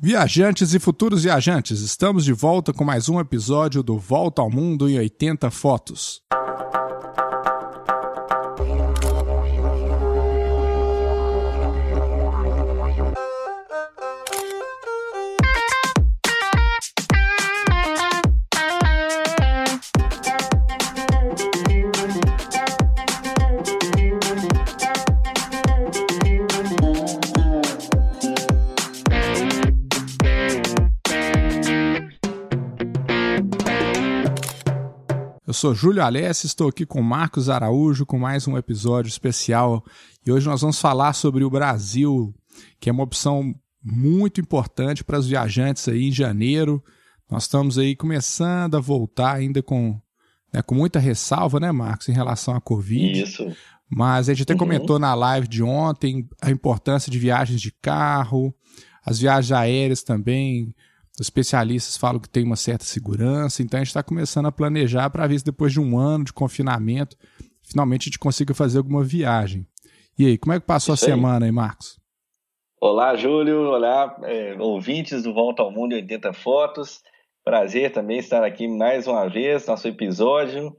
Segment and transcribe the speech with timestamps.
[0.00, 4.88] Viajantes e futuros viajantes, estamos de volta com mais um episódio do Volta ao Mundo
[4.88, 6.22] em 80 Fotos.
[35.58, 39.84] Sou Júlio Alessi, estou aqui com Marcos Araújo com mais um episódio especial
[40.24, 42.32] e hoje nós vamos falar sobre o Brasil,
[42.78, 46.80] que é uma opção muito importante para os viajantes aí em janeiro.
[47.28, 50.00] Nós estamos aí começando a voltar ainda com,
[50.54, 53.20] né, com muita ressalva, né, Marcos, em relação à Covid.
[53.20, 53.44] Isso.
[53.90, 54.60] Mas a gente até uhum.
[54.60, 58.54] comentou na live de ontem a importância de viagens de carro,
[59.04, 60.72] as viagens aéreas também,
[61.26, 65.26] especialistas falam que tem uma certa segurança, então a gente está começando a planejar para
[65.26, 67.16] ver se depois de um ano de confinamento,
[67.62, 69.66] finalmente a gente consiga fazer alguma viagem.
[70.18, 71.98] E aí, como é que passou Isso a semana aí, Marcos?
[72.80, 73.70] Olá, Júlio.
[73.70, 77.00] Olá, é, ouvintes do Volta ao Mundo em 80 Fotos.
[77.44, 80.76] Prazer também estar aqui mais uma vez, nosso episódio.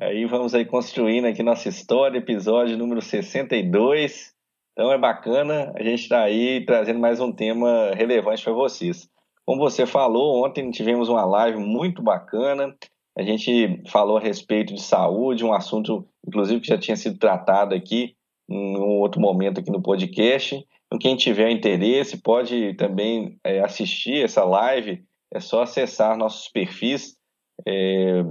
[0.00, 4.32] Aí vamos aí construindo aqui nossa história, episódio número 62.
[4.72, 9.11] Então é bacana, a gente está aí trazendo mais um tema relevante para vocês.
[9.44, 12.74] Como você falou, ontem tivemos uma live muito bacana.
[13.16, 17.74] A gente falou a respeito de saúde, um assunto, inclusive, que já tinha sido tratado
[17.74, 18.14] aqui
[18.48, 20.64] em um outro momento aqui no podcast.
[20.86, 25.02] Então, quem tiver interesse pode também é, assistir essa live.
[25.32, 27.16] É só acessar nossos perfis.
[27.66, 28.22] É,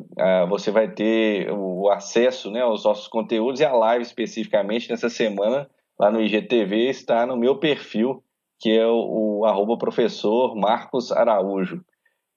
[0.48, 5.70] você vai ter o acesso né, aos nossos conteúdos e a live especificamente nessa semana
[6.00, 8.24] lá no IGTV está no meu perfil
[8.62, 11.84] que é o, arroba professor Marcos Araújo.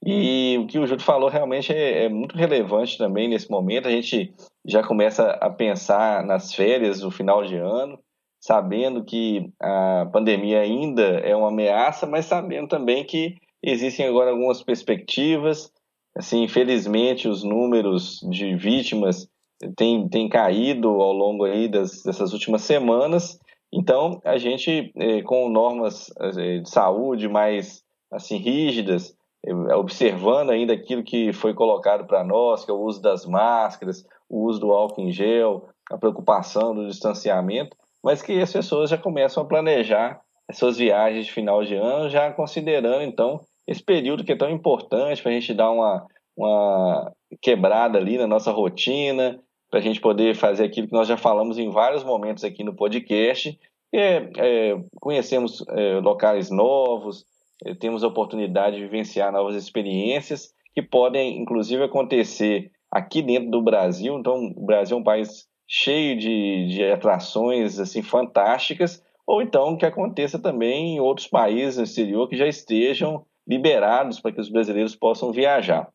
[0.05, 3.87] E o que o Júlio falou realmente é, é, muito relevante também nesse momento.
[3.89, 7.99] A gente já começa a pensar nas férias do final de ano,
[8.41, 14.63] sabendo que a pandemia ainda é uma ameaça, mas sabendo também que existem agora algumas
[14.63, 15.71] perspectivas.
[16.17, 19.29] Assim, infelizmente, os números de vítimas
[19.77, 23.39] têm, têm caído ao longo aí das, dessas últimas semanas
[23.77, 30.73] então, a gente, eh, com normas eh, de saúde mais assim rígidas, eh, observando ainda
[30.73, 34.71] aquilo que foi colocado para nós, que é o uso das máscaras, o uso do
[34.71, 40.21] álcool em gel, a preocupação do distanciamento, mas que as pessoas já começam a planejar
[40.49, 44.51] as suas viagens de final de ano, já considerando, então, esse período que é tão
[44.51, 46.07] importante para a gente dar uma,
[46.37, 47.13] uma
[47.43, 49.41] quebrada ali na nossa rotina,
[49.75, 52.77] para a gente poder fazer aquilo que nós já falamos em vários momentos aqui no
[52.77, 53.59] podcast,
[53.93, 57.25] é, é conhecemos é, locais novos,
[57.65, 63.61] é, temos a oportunidade de vivenciar novas experiências que podem, inclusive, acontecer aqui dentro do
[63.61, 64.17] Brasil.
[64.17, 69.85] Então, o Brasil é um país cheio de, de atrações assim fantásticas, ou então que
[69.85, 74.95] aconteça também em outros países no exterior que já estejam liberados para que os brasileiros
[74.95, 75.89] possam viajar.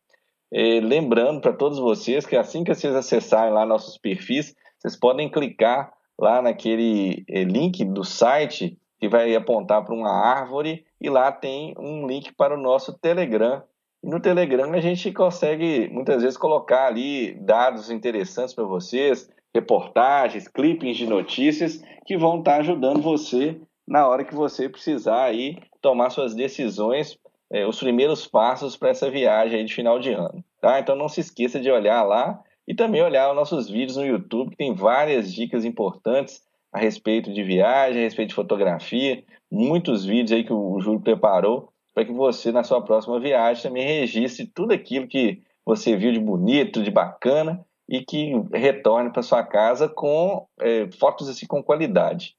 [0.52, 5.28] É, lembrando para todos vocês que assim que vocês acessarem lá nossos perfis, vocês podem
[5.30, 11.32] clicar lá naquele é, link do site que vai apontar para uma árvore e lá
[11.32, 13.62] tem um link para o nosso Telegram.
[14.02, 20.48] E no Telegram a gente consegue muitas vezes colocar ali dados interessantes para vocês, reportagens,
[20.48, 26.10] clippings de notícias que vão estar ajudando você na hora que você precisar aí tomar
[26.10, 27.18] suas decisões
[27.52, 30.44] é, os primeiros passos para essa viagem de final de ano.
[30.60, 30.78] Tá?
[30.78, 34.50] Então não se esqueça de olhar lá e também olhar os nossos vídeos no YouTube,
[34.50, 40.32] que tem várias dicas importantes a respeito de viagem, a respeito de fotografia, muitos vídeos
[40.32, 44.72] aí que o Júlio preparou para que você, na sua próxima viagem, também registre tudo
[44.72, 50.46] aquilo que você viu de bonito, de bacana e que retorne para sua casa com
[50.60, 52.36] é, fotos assim com qualidade.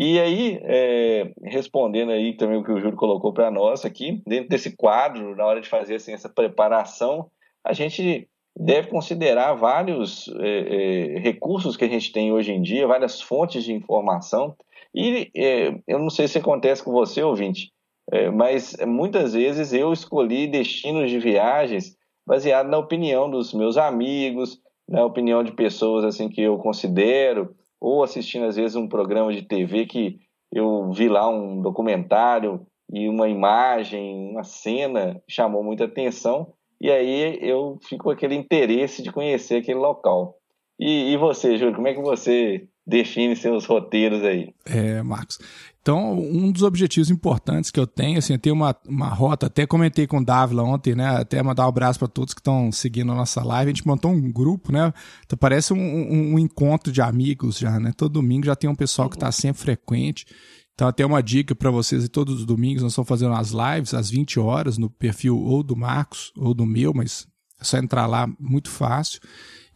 [0.00, 4.48] E aí, é, respondendo aí também o que o Júlio colocou para nós aqui, dentro
[4.48, 7.28] desse quadro, na hora de fazer assim, essa preparação,
[7.66, 12.86] a gente deve considerar vários é, é, recursos que a gente tem hoje em dia,
[12.86, 14.54] várias fontes de informação.
[14.94, 17.72] E é, eu não sei se acontece com você, ouvinte,
[18.12, 24.60] é, mas muitas vezes eu escolhi destinos de viagens baseado na opinião dos meus amigos,
[24.88, 29.42] na opinião de pessoas assim que eu considero, ou assistindo às vezes um programa de
[29.42, 30.18] TV que
[30.52, 37.38] eu vi lá um documentário e uma imagem, uma cena chamou muita atenção e aí
[37.42, 40.36] eu fico com aquele interesse de conhecer aquele local.
[40.78, 44.54] E, e você, Júlio, como é que você define seus roteiros aí.
[44.64, 45.38] É, Marcos.
[45.82, 49.66] Então, um dos objetivos importantes que eu tenho, assim, eu tenho uma, uma rota, até
[49.66, 51.06] comentei com o Dávila ontem, né?
[51.06, 53.70] Até mandar um abraço para todos que estão seguindo a nossa live.
[53.70, 54.92] A gente montou um grupo, né?
[55.24, 57.92] Então parece um, um, um encontro de amigos já, né?
[57.96, 60.26] Todo domingo já tem um pessoal que está sempre frequente.
[60.74, 64.10] Então, até uma dica para vocês, todos os domingos nós estamos fazendo as lives às
[64.10, 67.26] 20 horas no perfil ou do Marcos ou do meu, mas
[67.60, 69.20] é só entrar lá, muito fácil.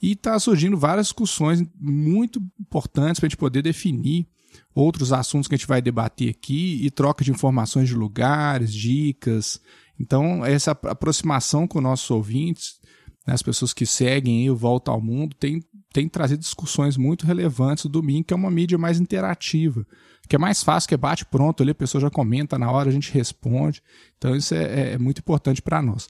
[0.03, 4.27] E está surgindo várias discussões muito importantes para a gente poder definir
[4.75, 9.61] outros assuntos que a gente vai debater aqui e troca de informações de lugares, dicas.
[9.99, 12.81] Então, essa aproximação com nossos ouvintes,
[13.27, 15.63] né, as pessoas que seguem o Volta ao Mundo, tem,
[15.93, 19.87] tem trazido discussões muito relevantes do domingo, que é uma mídia mais interativa
[20.29, 22.89] que é mais fácil, que é bate pronto ali, a pessoa já comenta na hora,
[22.89, 23.83] a gente responde.
[24.17, 26.09] Então isso é, é, é muito importante para nós.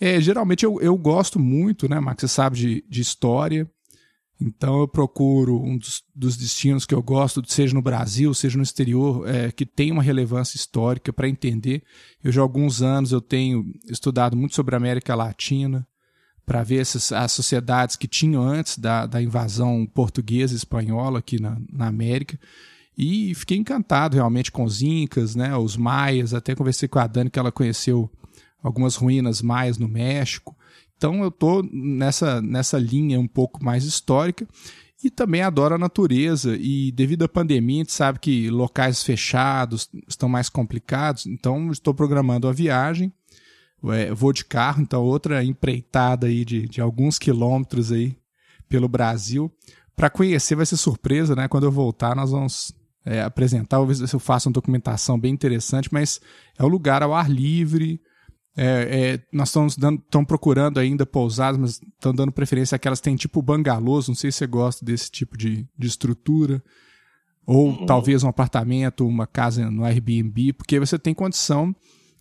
[0.00, 2.20] É, geralmente eu, eu gosto muito, né, Max?
[2.20, 3.70] Você sabe de, de história.
[4.40, 8.64] Então eu procuro um dos, dos, destinos que eu gosto, seja no Brasil, seja no
[8.64, 11.82] exterior, é, que tem uma relevância histórica para entender.
[12.22, 15.86] Eu já há alguns anos eu tenho estudado muito sobre a América Latina
[16.44, 21.40] para ver essas, as sociedades que tinham antes da, da invasão portuguesa e espanhola aqui
[21.40, 22.38] na, na América.
[22.98, 26.34] E fiquei encantado realmente com os Incas, né, os Maias.
[26.34, 28.10] Até conversei com a Dani que ela conheceu
[28.64, 30.56] algumas ruínas maias no México.
[30.96, 34.48] Então eu tô nessa, nessa linha um pouco mais histórica
[35.02, 36.56] e também adoro a natureza.
[36.58, 41.26] E devido à pandemia, a gente sabe que locais fechados estão mais complicados.
[41.26, 43.12] Então estou programando a viagem.
[43.92, 48.16] É, vou de carro, então outra empreitada aí de, de alguns quilômetros aí
[48.66, 49.52] pelo Brasil.
[49.94, 51.48] Para conhecer vai ser surpresa, né?
[51.48, 52.74] Quando eu voltar, nós vamos
[53.04, 56.18] é, apresentar, talvez eu faça uma documentação bem interessante, mas
[56.58, 58.00] é o lugar ao ar livre.
[58.56, 63.16] É, é, nós estamos dando, procurando ainda pousadas, mas estão dando preferência àquelas que têm
[63.16, 64.06] tipo bangalôs.
[64.08, 66.62] Não sei se você gosta desse tipo de, de estrutura.
[67.46, 67.86] Ou uhum.
[67.86, 71.74] talvez um apartamento, uma casa no Airbnb, porque você tem condição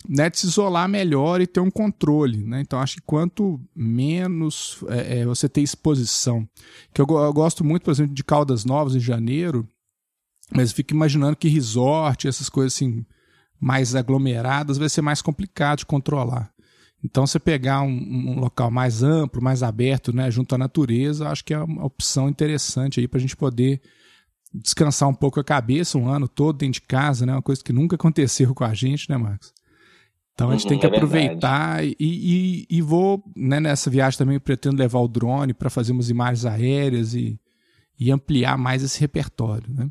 [0.09, 2.44] né, de se isolar melhor e ter um controle.
[2.44, 2.62] Né?
[2.62, 6.47] Então, acho que quanto menos é, é você ter exposição.
[6.94, 9.68] Que eu, eu, gosto muito, por exemplo, de Caldas Novas, em janeiro,
[10.51, 13.06] mas fico imaginando que resort, essas coisas assim
[13.63, 16.51] mais aglomeradas, vai ser mais complicado de controlar.
[17.01, 21.45] Então, você pegar um, um local mais amplo, mais aberto, né, junto à natureza, acho
[21.45, 23.81] que é uma opção interessante aí para a gente poder
[24.54, 27.71] descansar um pouco a cabeça um ano todo dentro de casa, né, uma coisa que
[27.71, 29.54] nunca aconteceu com a gente, né, Marcos?
[30.33, 34.18] Então a gente uhum, tem que é aproveitar e, e, e, vou, né, nessa viagem
[34.18, 37.39] também pretendo levar o drone para fazer umas imagens aéreas e,
[37.99, 39.71] e ampliar mais esse repertório.
[39.73, 39.89] Né?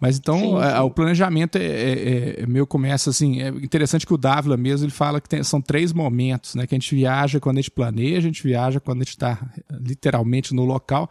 [0.00, 0.56] Mas então sim, sim.
[0.56, 3.40] A, o planejamento é, é, é, é meu começa assim.
[3.40, 6.66] É interessante que o Dávila mesmo ele fala que tem, são três momentos, né?
[6.66, 9.50] Que a gente viaja quando a gente planeja, a gente viaja quando a gente está
[9.70, 11.08] literalmente no local.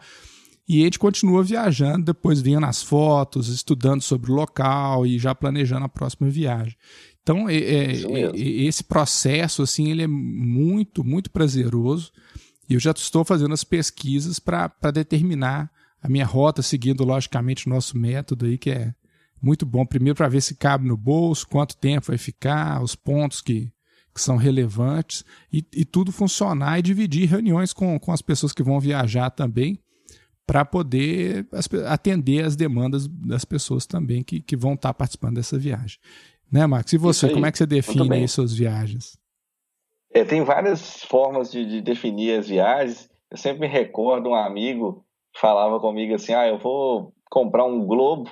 [0.66, 5.34] E a gente continua viajando, depois vendo as fotos, estudando sobre o local e já
[5.34, 6.74] planejando a próxima viagem.
[7.22, 12.12] Então, é, é, é esse processo, assim, ele é muito, muito prazeroso.
[12.68, 15.70] E eu já estou fazendo as pesquisas para determinar
[16.04, 18.94] a minha rota, seguindo logicamente o nosso método aí, que é
[19.40, 19.86] muito bom.
[19.86, 23.72] Primeiro para ver se cabe no bolso, quanto tempo vai ficar, os pontos que,
[24.14, 28.62] que são relevantes, e, e tudo funcionar e dividir reuniões com, com as pessoas que
[28.62, 29.80] vão viajar também,
[30.46, 31.48] para poder
[31.86, 35.98] atender as demandas das pessoas também que, que vão estar tá participando dessa viagem.
[36.52, 36.92] Né, Marcos?
[36.92, 39.16] E você, como é que você define aí suas viagens?
[40.12, 43.08] É, tem várias formas de, de, definir as viagens.
[43.30, 45.02] Eu sempre me recordo um amigo
[45.34, 48.30] falava comigo assim: ah, eu vou comprar um globo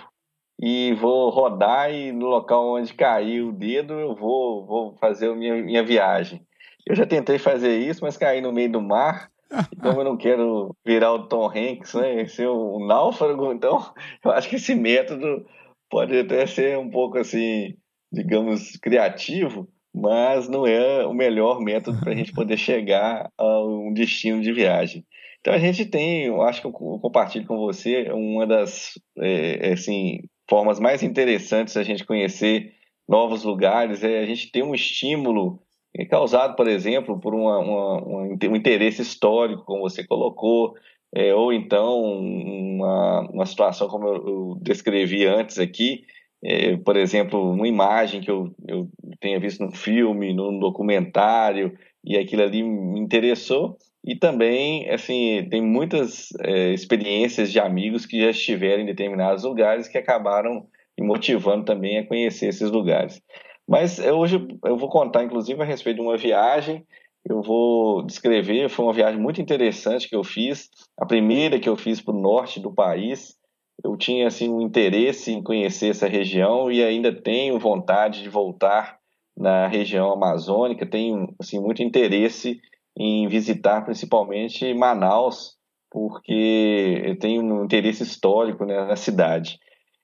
[0.60, 5.34] e vou rodar e no local onde cair o dedo eu vou, vou fazer a
[5.34, 6.40] minha, minha viagem.
[6.86, 9.30] Eu já tentei fazer isso, mas caí no meio do mar.
[9.70, 13.92] E como eu não quero virar o Tom Hanks, né, ser um náufrago, então
[14.24, 15.44] eu acho que esse método
[15.90, 17.74] pode até ser um pouco assim,
[18.10, 23.92] digamos, criativo, mas não é o melhor método para a gente poder chegar a um
[23.92, 25.04] destino de viagem.
[25.42, 29.72] Então a gente tem, eu acho que eu compartilho com você, uma das é, é,
[29.72, 32.72] assim, formas mais interessantes da gente conhecer
[33.08, 35.60] novos lugares é a gente ter um estímulo
[35.98, 40.74] é, causado, por exemplo, por uma, uma, um interesse histórico, como você colocou,
[41.12, 46.04] é, ou então uma, uma situação como eu, eu descrevi antes aqui,
[46.44, 48.88] é, por exemplo, uma imagem que eu, eu
[49.20, 55.62] tenha visto no filme, num documentário, e aquilo ali me interessou, e também, assim, tem
[55.62, 60.66] muitas é, experiências de amigos que já estiveram em determinados lugares que acabaram
[60.98, 63.22] me motivando também a conhecer esses lugares.
[63.66, 66.84] Mas hoje eu vou contar, inclusive, a respeito de uma viagem.
[67.24, 70.68] Eu vou descrever, foi uma viagem muito interessante que eu fiz,
[70.98, 73.36] a primeira que eu fiz para o norte do país.
[73.84, 78.98] eu tinha assim um interesse em conhecer essa região e ainda tenho vontade de voltar
[79.36, 82.60] na região amazônica, tenho assim muito interesse
[82.96, 85.56] em visitar principalmente Manaus,
[85.90, 89.58] porque eu tenho um interesse histórico né, na cidade.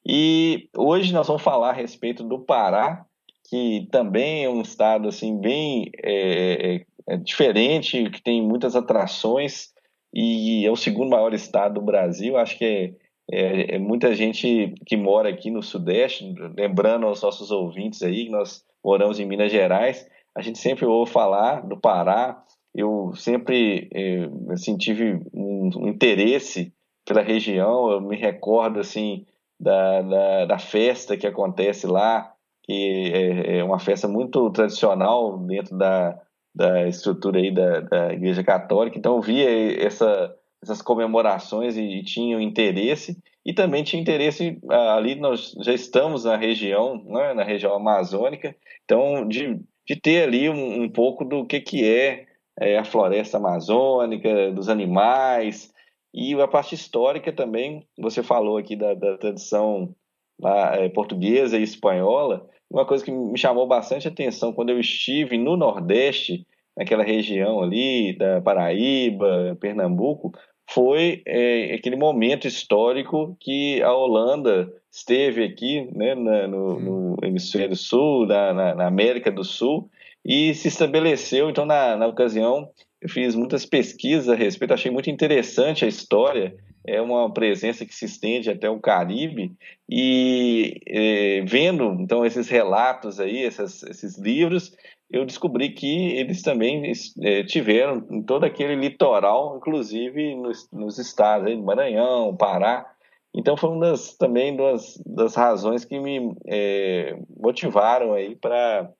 [0.07, 3.05] E hoje nós vamos falar a respeito do Pará,
[3.49, 9.73] que também é um estado assim bem é, é, é diferente, que tem muitas atrações
[10.13, 12.37] e é o segundo maior estado do Brasil.
[12.37, 12.95] Acho que é,
[13.31, 18.31] é, é, muita gente que mora aqui no Sudeste, lembrando aos nossos ouvintes aí que
[18.31, 22.43] nós moramos em Minas Gerais, a gente sempre ouve falar do Pará.
[22.79, 26.73] Eu sempre é, assim, tive um, um interesse
[27.05, 27.91] pela região.
[27.91, 29.27] Eu me recordo assim
[29.59, 32.33] da, da, da festa que acontece lá,
[32.63, 36.21] que é, é uma festa muito tradicional dentro da,
[36.55, 38.97] da estrutura aí da, da Igreja Católica.
[38.97, 40.33] Então, eu via essa,
[40.63, 43.19] essas comemorações e, e tinha interesse.
[43.45, 48.55] E também tinha interesse, ah, ali nós já estamos na região, né, na região amazônica,
[48.85, 52.28] então de, de ter ali um, um pouco do que, que é,
[52.61, 55.73] é a floresta amazônica, dos animais,
[56.13, 59.95] e a parte histórica também, você falou aqui da, da tradição
[60.41, 62.49] lá, é, portuguesa e espanhola.
[62.71, 66.47] Uma coisa que me chamou bastante atenção quando eu estive no Nordeste,
[66.77, 70.33] naquela região ali da Paraíba, Pernambuco,
[70.71, 77.75] foi é, aquele momento histórico que a Holanda esteve aqui né, na, no, no, hemisfério
[77.75, 79.91] sul, na, na, na, América do Sul,
[80.25, 81.51] e se estabeleceu.
[81.51, 82.69] Então, na, na ocasião,
[83.01, 86.57] eu fiz muitas pesquisas a respeito, achei muito interessante a história.
[86.87, 89.53] É uma presença que se estende até o Caribe
[89.89, 94.73] e é, vendo então esses relatos aí, essas, esses livros,
[95.11, 96.91] eu descobri que eles também
[97.23, 102.87] é, tiveram em todo aquele litoral, inclusive nos, nos estados aí, Maranhão, Pará.
[103.35, 108.91] Então foi uma das também das, das razões que me é, motivaram aí para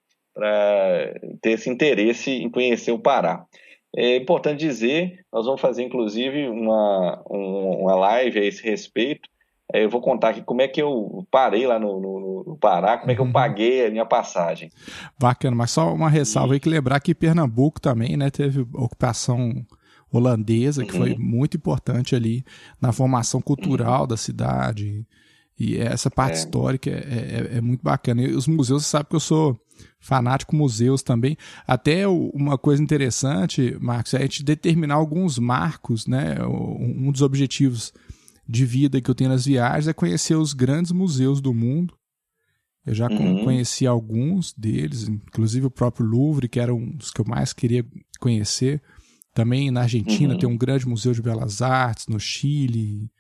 [1.41, 3.45] ter esse interesse em conhecer o Pará.
[3.97, 9.29] É importante dizer, nós vamos fazer inclusive uma, uma live a esse respeito.
[9.73, 12.97] É, eu vou contar aqui como é que eu parei lá no, no, no Pará,
[12.97, 13.33] como é que eu uhum.
[13.33, 14.71] paguei a minha passagem.
[15.19, 19.53] Bacana, mas só uma ressalva aí que lembrar que Pernambuco também, né, teve ocupação
[20.11, 20.99] holandesa, que uhum.
[20.99, 22.45] foi muito importante ali
[22.81, 24.07] na formação cultural uhum.
[24.07, 25.07] da cidade.
[25.59, 26.39] E essa parte é.
[26.39, 28.23] histórica é, é, é, muito bacana.
[28.23, 29.59] E os museus, você sabe que eu sou
[30.01, 31.37] fanático museus também.
[31.67, 36.37] Até uma coisa interessante, Marcos, é a gente determinar alguns marcos, né?
[36.47, 37.93] Um dos objetivos
[38.49, 41.95] de vida que eu tenho nas viagens é conhecer os grandes museus do mundo.
[42.87, 43.45] Eu já uhum.
[43.45, 47.85] conheci alguns deles, inclusive o próprio Louvre, que era um dos que eu mais queria
[48.19, 48.83] conhecer.
[49.35, 50.41] Também na Argentina uhum.
[50.41, 53.11] tem um grande museu de belas artes, no Chile,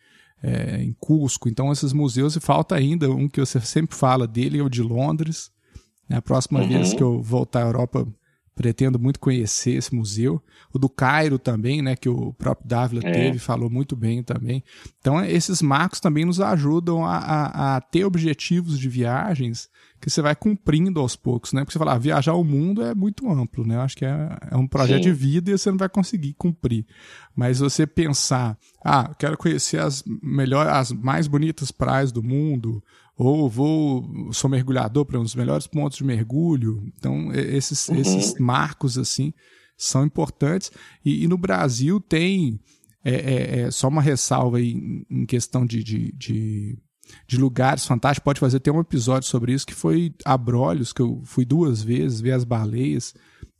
[0.43, 1.51] é, em Cusco.
[1.51, 4.83] Então, esses museus, e falta ainda um que você sempre fala dele, é o de
[4.83, 5.51] Londres?
[6.11, 6.69] A próxima uhum.
[6.69, 8.07] vez que eu voltar à Europa,
[8.59, 10.43] pretendo muito conhecer esse museu.
[10.73, 13.13] O do Cairo também, né, que o próprio Dávila é.
[13.13, 14.65] teve, falou muito bem também.
[14.99, 20.21] Então, esses marcos também nos ajudam a, a, a, ter objetivos de viagens que você
[20.21, 21.61] vai cumprindo aos poucos, né?
[21.61, 23.77] Porque você fala, ah, viajar o mundo é muito amplo, né?
[23.77, 25.11] Eu acho que é, é um projeto Sim.
[25.11, 26.85] de vida e você não vai conseguir cumprir.
[27.37, 32.83] Mas você pensar, ah, quero conhecer as melhores, as mais bonitas praias do mundo,
[33.19, 36.81] ou vou sou mergulhador para um dos melhores pontos de mergulho.
[36.97, 37.97] Então esses, uhum.
[37.97, 39.35] esses marcos assim
[39.77, 40.71] são importantes
[41.05, 42.61] e, e no Brasil tem
[43.05, 46.79] é, é, é, só uma ressalva aí em questão de, de, de,
[47.27, 48.25] de, lugares fantásticos.
[48.25, 52.21] Pode fazer até um episódio sobre isso que foi Abrolhos, que eu fui duas vezes
[52.21, 53.15] ver as baleias,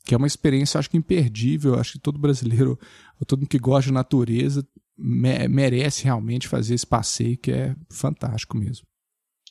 [0.05, 1.79] que é uma experiência acho que imperdível.
[1.79, 2.79] Acho que todo brasileiro,
[3.27, 4.67] todo mundo que gosta de natureza
[4.99, 8.88] merece realmente fazer esse passeio que é fantástico mesmo.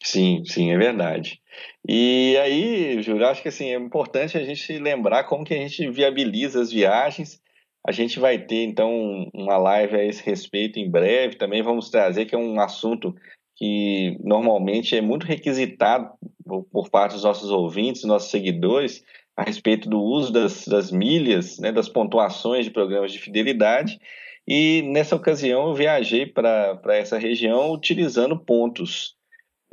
[0.04, 1.42] Sim, sim, é verdade.
[1.88, 5.89] E aí, Júlio, acho que assim, é importante a gente lembrar como que a gente
[5.89, 7.42] viabiliza as viagens.
[7.86, 11.36] A gente vai ter, então, uma live a esse respeito em breve.
[11.36, 13.16] Também vamos trazer, que é um assunto
[13.56, 16.12] que normalmente é muito requisitado
[16.72, 19.04] por parte dos nossos ouvintes, nossos seguidores,
[19.36, 24.00] a respeito do uso das, das milhas, né, das pontuações de programas de fidelidade.
[24.48, 29.16] E nessa ocasião eu viajei para essa região utilizando pontos.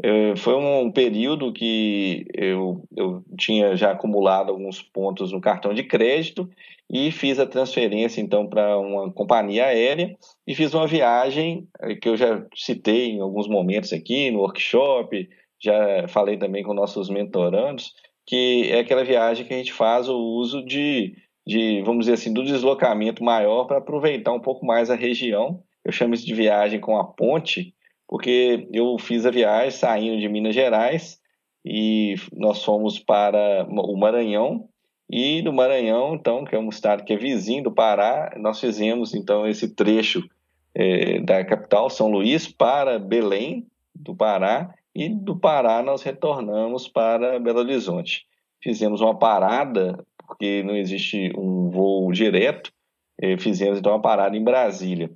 [0.02, 5.84] É, foi um período que eu, eu tinha já acumulado alguns pontos no cartão de
[5.84, 6.50] crédito
[6.90, 12.08] e fiz a transferência então para uma companhia aérea e fiz uma viagem é, que
[12.08, 15.28] eu já citei em alguns momentos aqui no workshop,
[15.62, 17.94] já falei também com nossos mentorandos,
[18.26, 21.14] que é aquela viagem que a gente faz o uso de,
[21.46, 25.62] de vamos dizer assim, do deslocamento maior para aproveitar um pouco mais a região.
[25.84, 27.74] Eu chamo isso de viagem com a ponte,
[28.14, 31.20] porque eu fiz a viagem saindo de Minas Gerais
[31.64, 34.68] e nós fomos para o Maranhão
[35.10, 39.14] e do Maranhão, então, que é um estado que é vizinho do Pará, nós fizemos
[39.14, 40.22] então esse trecho
[40.72, 47.40] é, da capital São Luís para Belém do Pará e do Pará nós retornamos para
[47.40, 48.26] Belo Horizonte.
[48.62, 52.72] Fizemos uma parada porque não existe um voo direto,
[53.20, 55.10] é, fizemos então uma parada em Brasília.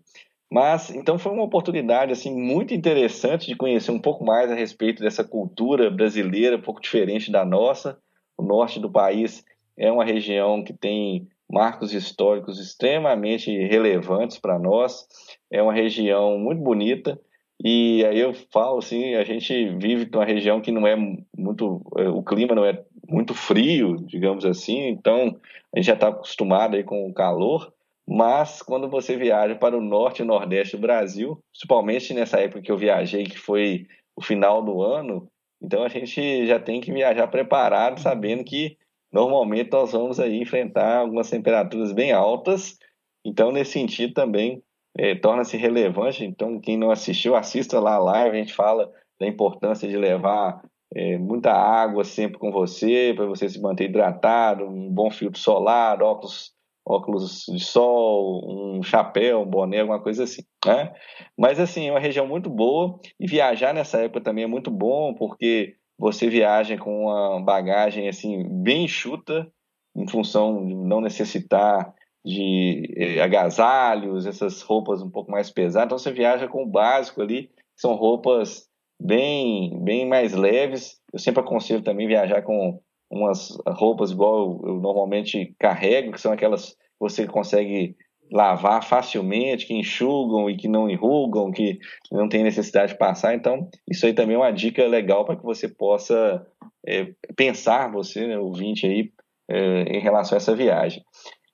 [0.50, 5.02] Mas então foi uma oportunidade assim muito interessante de conhecer um pouco mais a respeito
[5.02, 7.98] dessa cultura brasileira, um pouco diferente da nossa.
[8.36, 9.44] O norte do país
[9.76, 15.06] é uma região que tem marcos históricos extremamente relevantes para nós.
[15.50, 17.20] É uma região muito bonita
[17.62, 20.94] e aí eu falo assim, a gente vive numa região que não é
[21.36, 25.36] muito, é, o clima não é muito frio, digamos assim, então
[25.74, 27.72] a gente já está acostumado aí com o calor,
[28.08, 32.72] mas quando você viaja para o norte e nordeste do Brasil, principalmente nessa época que
[32.72, 33.86] eu viajei, que foi
[34.16, 35.28] o final do ano,
[35.62, 38.78] então a gente já tem que viajar preparado, sabendo que
[39.12, 42.78] normalmente nós vamos aí enfrentar algumas temperaturas bem altas.
[43.22, 44.62] Então, nesse sentido também
[44.96, 46.24] é, torna-se relevante.
[46.24, 48.36] Então, quem não assistiu, assista lá a live.
[48.36, 50.62] A gente fala da importância de levar
[50.94, 56.02] é, muita água sempre com você, para você se manter hidratado, um bom filtro solar,
[56.02, 56.56] óculos
[56.88, 60.92] óculos de sol, um chapéu, um boné, alguma coisa assim, né?
[61.36, 65.14] Mas assim, é uma região muito boa e viajar nessa época também é muito bom
[65.14, 69.46] porque você viaja com uma bagagem assim bem enxuta
[69.94, 71.92] em função de não necessitar
[72.24, 75.86] de eh, agasalhos, essas roupas um pouco mais pesadas.
[75.86, 78.68] Então você viaja com o básico ali, são roupas
[79.00, 80.98] bem bem mais leves.
[81.12, 82.80] Eu sempre aconselho também viajar com
[83.10, 87.96] umas roupas igual eu, normalmente carrego, que são aquelas que você consegue
[88.30, 91.78] lavar facilmente, que enxugam e que não enrugam, que
[92.12, 93.34] não tem necessidade de passar.
[93.34, 96.46] Então, isso aí também é uma dica legal para que você possa
[96.86, 99.10] é, pensar, você, né, ouvinte aí,
[99.50, 101.02] é, em relação a essa viagem.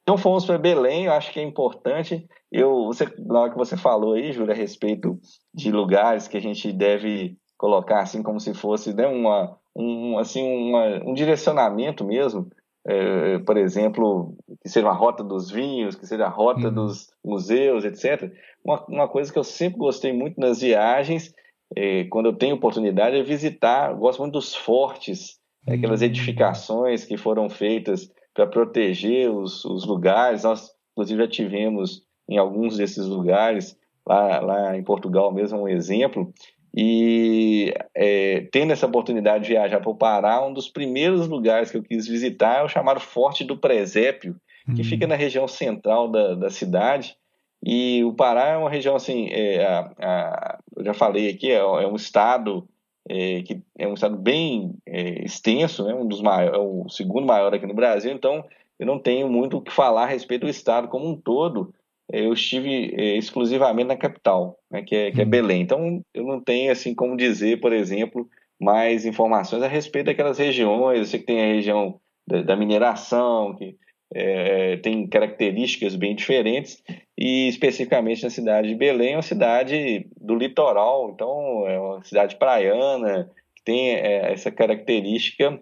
[0.02, 2.26] Então, fomos para Belém, eu acho que é importante.
[2.52, 5.18] Eu, você, na hora que você falou aí, Júlia, a respeito
[5.52, 10.42] de lugares que a gente deve colocar assim como se fosse né, uma, um, assim,
[10.42, 12.48] uma, um direcionamento mesmo,
[12.86, 16.74] é, por exemplo, que seja uma rota dos vinhos, que seja a rota uhum.
[16.74, 18.30] dos museus, etc.
[18.64, 21.34] Uma, uma coisa que eu sempre gostei muito nas viagens,
[21.74, 25.74] é, quando eu tenho oportunidade, é visitar, gosto muito dos fortes, uhum.
[25.74, 30.44] aquelas edificações que foram feitas para proteger os, os lugares.
[30.44, 36.32] Nós, inclusive, já tivemos em alguns desses lugares, lá, lá em Portugal mesmo, um exemplo,
[36.76, 41.76] e é, tendo essa oportunidade de viajar para o Pará, um dos primeiros lugares que
[41.76, 44.34] eu quis visitar é o chamado Forte do Presépio,
[44.74, 44.84] que hum.
[44.84, 47.16] fica na região central da, da cidade.
[47.64, 51.58] E o Pará é uma região assim, é, a, a, eu já falei aqui, é,
[51.58, 52.68] é um estado
[53.08, 57.26] é, que é um estado bem é, extenso, né, um dos maiores, é o segundo
[57.26, 58.10] maior aqui no Brasil.
[58.12, 58.44] Então,
[58.78, 61.72] eu não tenho muito o que falar a respeito do estado como um todo,
[62.12, 65.30] eu estive é, exclusivamente na capital, né, que, é, que é uhum.
[65.30, 65.62] Belém.
[65.62, 68.28] Então, eu não tenho assim como dizer, por exemplo,
[68.60, 70.98] mais informações a respeito daquelas regiões.
[70.98, 73.76] Eu sei que tem a região da, da mineração, que
[74.14, 76.82] é, tem características bem diferentes,
[77.18, 82.36] e especificamente na cidade de Belém, é uma cidade do litoral, então é uma cidade
[82.36, 85.58] praiana, que tem é, essa característica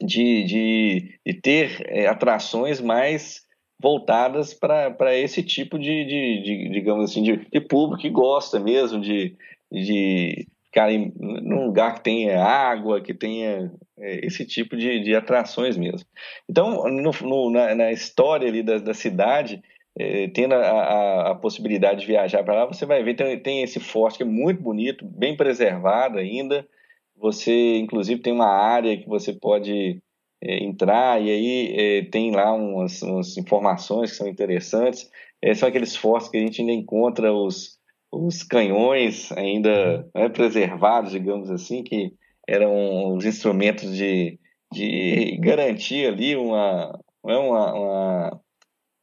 [0.00, 3.41] de, de, de ter é, atrações mais
[3.82, 9.00] voltadas para esse tipo de, de, de, digamos assim, de, de, público que gosta mesmo
[9.00, 9.36] de,
[9.70, 15.16] de ficar em, num lugar que tenha água, que tenha é, esse tipo de, de
[15.16, 16.06] atrações mesmo.
[16.48, 19.60] Então, no, no, na, na, história ali da, da cidade,
[19.98, 23.62] é, tendo a, a, a, possibilidade de viajar para lá, você vai ver, tem, tem
[23.64, 26.64] esse forte que é muito bonito, bem preservado ainda,
[27.16, 30.00] você, inclusive, tem uma área que você pode
[30.42, 35.08] é, entrar, e aí é, tem lá umas, umas, informações que são interessantes.
[35.40, 37.78] É, são aqueles fortes que a gente ainda encontra os,
[38.10, 42.12] os canhões ainda né, preservados, digamos assim, que
[42.48, 44.38] eram os instrumentos de,
[44.72, 48.40] de garantir ali uma, né, uma, uma,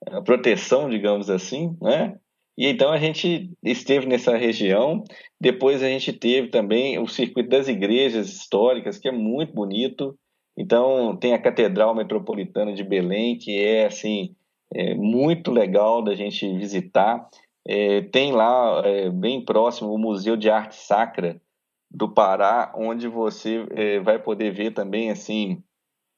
[0.09, 2.17] uma proteção, digamos assim, né?
[2.57, 5.05] E então a gente esteve nessa região.
[5.39, 10.19] Depois a gente teve também o circuito das igrejas históricas, que é muito bonito.
[10.59, 14.35] Então, tem a Catedral Metropolitana de Belém, que é, assim,
[14.73, 17.29] é muito legal da gente visitar.
[17.65, 21.41] É, tem lá, é, bem próximo, o Museu de Arte Sacra
[21.89, 25.63] do Pará, onde você é, vai poder ver também, assim,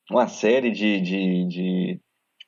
[0.09, 1.99] uma série de, de, de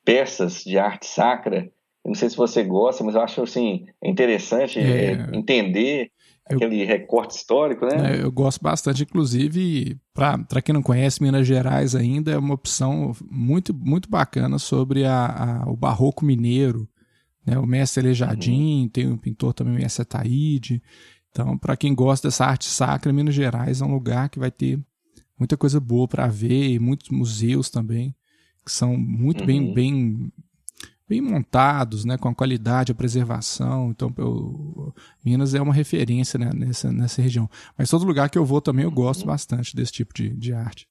[0.04, 1.70] peças de arte sacra.
[2.04, 5.30] Eu não sei se você gosta, mas eu acho, assim, interessante é, é.
[5.32, 6.10] entender
[6.46, 8.16] aquele recorte histórico, né?
[8.16, 13.14] É, eu gosto bastante, inclusive, para quem não conhece Minas Gerais ainda, é uma opção
[13.30, 16.88] muito, muito bacana sobre a, a o barroco mineiro,
[17.46, 17.58] né?
[17.58, 18.88] O mestre Aleijadin, uhum.
[18.88, 20.82] tem um pintor também, o mestre Ataíde.
[21.30, 24.78] Então, para quem gosta dessa arte sacra, Minas Gerais é um lugar que vai ter
[25.38, 28.14] muita coisa boa para ver, e muitos museus também,
[28.64, 29.46] que são muito uhum.
[29.46, 30.32] bem, bem
[31.08, 33.90] bem montados, né, com a qualidade, a preservação.
[33.90, 37.48] Então, eu, Minas é uma referência né, nessa, nessa região.
[37.76, 39.28] Mas todo lugar que eu vou também eu gosto uhum.
[39.28, 40.86] bastante desse tipo de, de arte.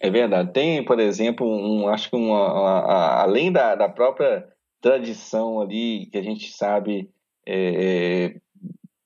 [0.00, 0.52] É verdade.
[0.52, 4.46] Tem, por exemplo, um, acho que uma, uma, uma, além da, da própria
[4.80, 7.08] tradição ali, que a gente sabe
[7.46, 8.40] é, é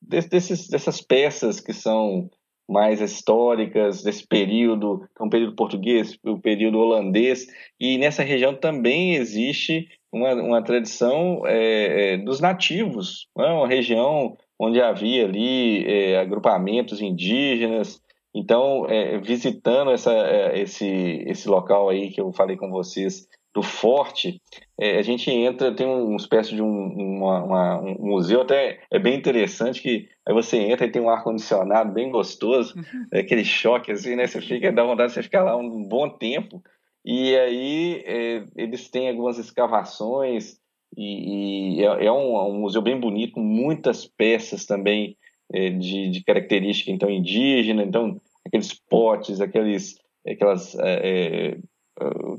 [0.00, 2.30] desses, dessas peças que são
[2.68, 7.46] mais históricas desse período, que é um período português, o período holandês,
[7.80, 13.46] e nessa região também existe uma, uma tradição é, é, dos nativos, né?
[13.46, 18.02] uma região onde havia ali é, agrupamentos indígenas,
[18.34, 20.86] então, é, visitando essa, é, esse,
[21.26, 23.26] esse local aí que eu falei com vocês,
[23.58, 24.40] do forte,
[24.80, 29.00] é, a gente entra, tem uma espécie de um, uma, uma, um museu, até é
[29.00, 33.06] bem interessante, que aí você entra e tem um ar-condicionado bem gostoso, uhum.
[33.12, 34.28] é aquele choque assim, né?
[34.28, 36.62] Você fica, dá vontade de você ficar lá um bom tempo.
[37.04, 40.56] E aí é, eles têm algumas escavações,
[40.96, 45.16] e, e é, é um, um, museu bem bonito, com muitas peças também
[45.52, 51.58] é, de, de característica então indígena, então aqueles potes, aqueles, aquelas é, é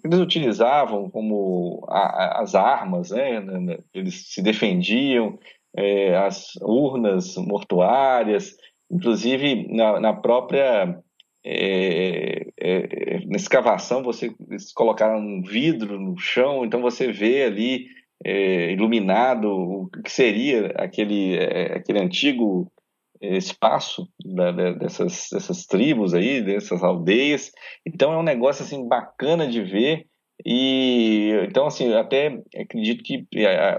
[0.03, 3.39] eles utilizavam como a, as armas, né?
[3.39, 5.37] né, né eles se defendiam,
[5.75, 8.55] é, as urnas mortuárias,
[8.91, 10.97] inclusive na, na própria
[11.45, 17.87] é, é, na escavação você eles colocaram um vidro no chão, então você vê ali
[18.23, 22.69] é, iluminado o que seria aquele, é, aquele antigo
[23.21, 27.51] espaço da, dessas, dessas tribos aí, dessas aldeias.
[27.85, 30.05] Então é um negócio assim bacana de ver.
[30.45, 33.25] E então assim, até acredito que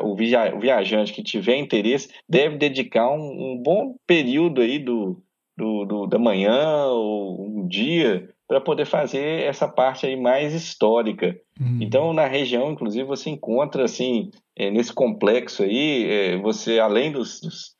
[0.02, 5.22] o, via, o viajante que tiver interesse deve dedicar um, um bom período aí do,
[5.56, 11.38] do, do, da manhã ou um dia para poder fazer essa parte aí mais histórica.
[11.60, 11.78] Uhum.
[11.80, 17.40] Então, na região, inclusive, você encontra, assim, é, nesse complexo aí, é, você, além dos,
[17.40, 17.76] dos,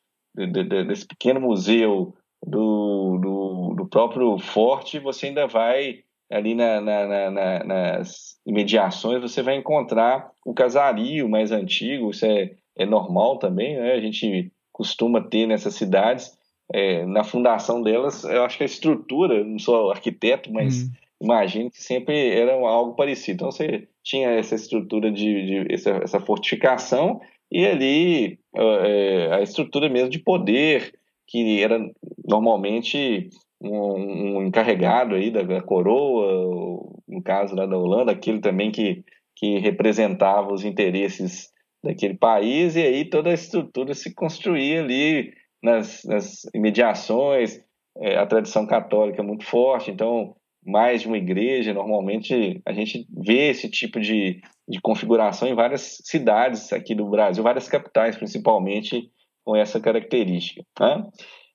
[0.46, 6.00] de, de, desse pequeno museu do, do, do, próprio forte, você ainda vai
[6.30, 12.52] ali na, na, na, nas imediações, você vai encontrar o casario mais antigo, isso é,
[12.76, 13.92] é normal também, né?
[13.92, 16.38] a gente costuma ter nessas cidades,
[16.72, 20.90] é, na fundação delas, eu acho que a estrutura, não sou arquiteto, mas hum.
[21.20, 23.34] imagino que sempre era algo parecido.
[23.34, 29.88] Então você tinha essa estrutura de, de essa, essa fortificação e ali é, a estrutura
[29.88, 30.92] mesmo de poder,
[31.26, 31.78] que era
[32.24, 33.28] normalmente
[33.60, 39.04] um, um encarregado aí da, da, coroa, no caso lá da Holanda, aquele também que,
[39.36, 41.50] que representava os interesses
[41.82, 45.32] daquele país, e aí toda a estrutura se construía ali
[45.62, 47.60] nas, nas imediações,
[47.98, 50.34] é, a tradição católica é muito forte, então
[50.64, 55.98] mais de uma igreja, normalmente a gente vê esse tipo de, de configuração em várias
[56.04, 59.10] cidades aqui do Brasil, várias capitais principalmente
[59.44, 60.62] com essa característica.
[60.78, 61.06] Né?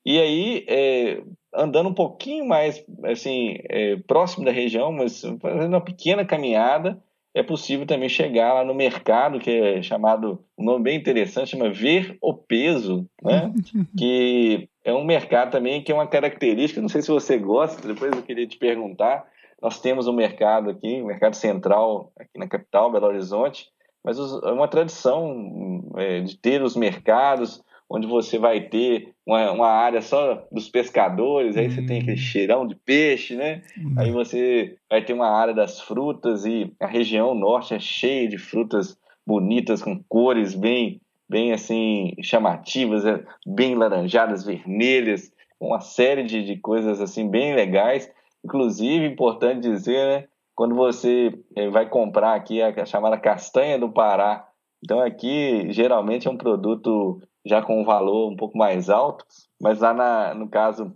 [0.06, 1.24] E aí, é,
[1.54, 7.02] andando um pouquinho mais assim é, próximo da região, mas fazendo uma pequena caminhada,
[7.34, 11.70] é possível também chegar lá no mercado, que é chamado, um nome bem interessante, chama
[11.70, 13.52] Ver o Peso, né?
[13.98, 18.12] que é um mercado também que é uma característica, não sei se você gosta, depois
[18.14, 19.26] eu queria te perguntar,
[19.62, 23.70] nós temos um mercado aqui, um mercado central aqui na capital, Belo Horizonte,
[24.04, 29.68] mas é uma tradição é, de ter os mercados, onde você vai ter uma, uma
[29.68, 32.18] área só dos pescadores, aí você tem aquele hum.
[32.18, 33.62] cheirão de peixe, né?
[33.78, 33.96] Hum.
[33.98, 38.38] Aí você vai ter uma área das frutas e a região norte é cheia de
[38.38, 46.44] frutas bonitas, com cores bem, bem assim, chamativas, é, bem laranjadas, vermelhas, uma série de,
[46.44, 48.12] de coisas assim bem legais.
[48.46, 50.28] Inclusive, importante dizer, né?
[50.56, 54.48] Quando você eh, vai comprar aqui a chamada castanha do Pará,
[54.84, 59.26] então aqui geralmente é um produto já com um valor um pouco mais alto,
[59.60, 60.94] mas lá na, no caso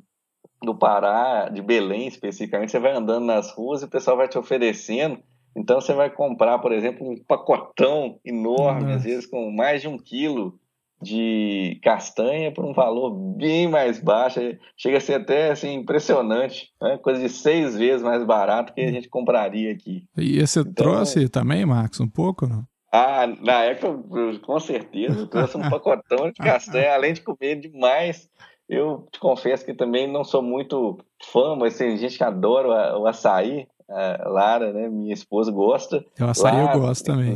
[0.63, 4.37] do Pará, de Belém especificamente, você vai andando nas ruas e o pessoal vai te
[4.37, 5.19] oferecendo.
[5.57, 8.95] Então você vai comprar, por exemplo, um pacotão enorme, Nossa.
[8.95, 10.59] às vezes com mais de um quilo
[11.01, 14.39] de castanha por um valor bem mais baixo.
[14.77, 16.97] Chega a ser até assim, impressionante, né?
[16.97, 20.03] coisa de seis vezes mais barato que a gente compraria aqui.
[20.17, 22.63] E você então, trouxe também, Marcos, um pouco, não?
[22.91, 28.27] Ah, na época, com certeza, eu trouxe um pacotão de castanha, além de comer demais.
[28.67, 30.97] Eu te confesso que também não sou muito
[31.31, 33.67] fã, mas tem gente que adora o açaí.
[33.87, 36.05] A Lara, né, minha esposa, gosta.
[36.19, 37.35] O açaí Lara, eu gosto também.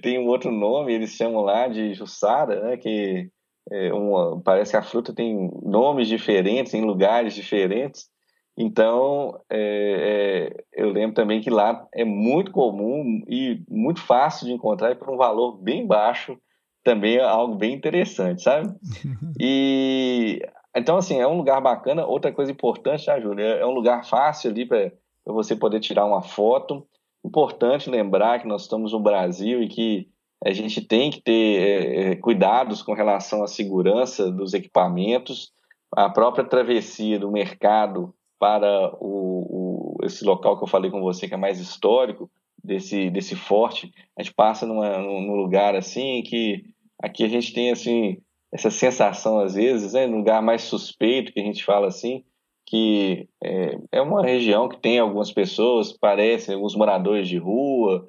[0.00, 3.28] Tem um outro nome, eles chamam lá de Jussara, né, que
[3.70, 8.10] é uma, parece que a fruta tem nomes diferentes em lugares diferentes.
[8.56, 14.52] Então, é, é, eu lembro também que lá é muito comum e muito fácil de
[14.52, 16.36] encontrar e por um valor bem baixo
[16.84, 18.74] também é algo bem interessante, sabe?
[19.40, 20.40] E
[20.74, 22.06] então, assim, é um lugar bacana.
[22.06, 23.44] Outra coisa importante, tá, Júlia?
[23.44, 24.90] É um lugar fácil ali para
[25.26, 26.86] você poder tirar uma foto.
[27.24, 30.08] Importante lembrar que nós estamos no Brasil e que
[30.44, 35.52] a gente tem que ter é, é cuidados com relação à segurança dos equipamentos.
[35.94, 41.28] A própria travessia do mercado para o, o, esse local que eu falei com você,
[41.28, 42.28] que é mais histórico,
[42.62, 46.64] desse, desse forte, a gente passa numa, num lugar assim que
[47.02, 48.18] aqui a gente tem assim
[48.52, 52.22] essa sensação às vezes, né, num lugar mais suspeito que a gente fala assim,
[52.66, 58.08] que é, é uma região que tem algumas pessoas, parecem alguns moradores de rua.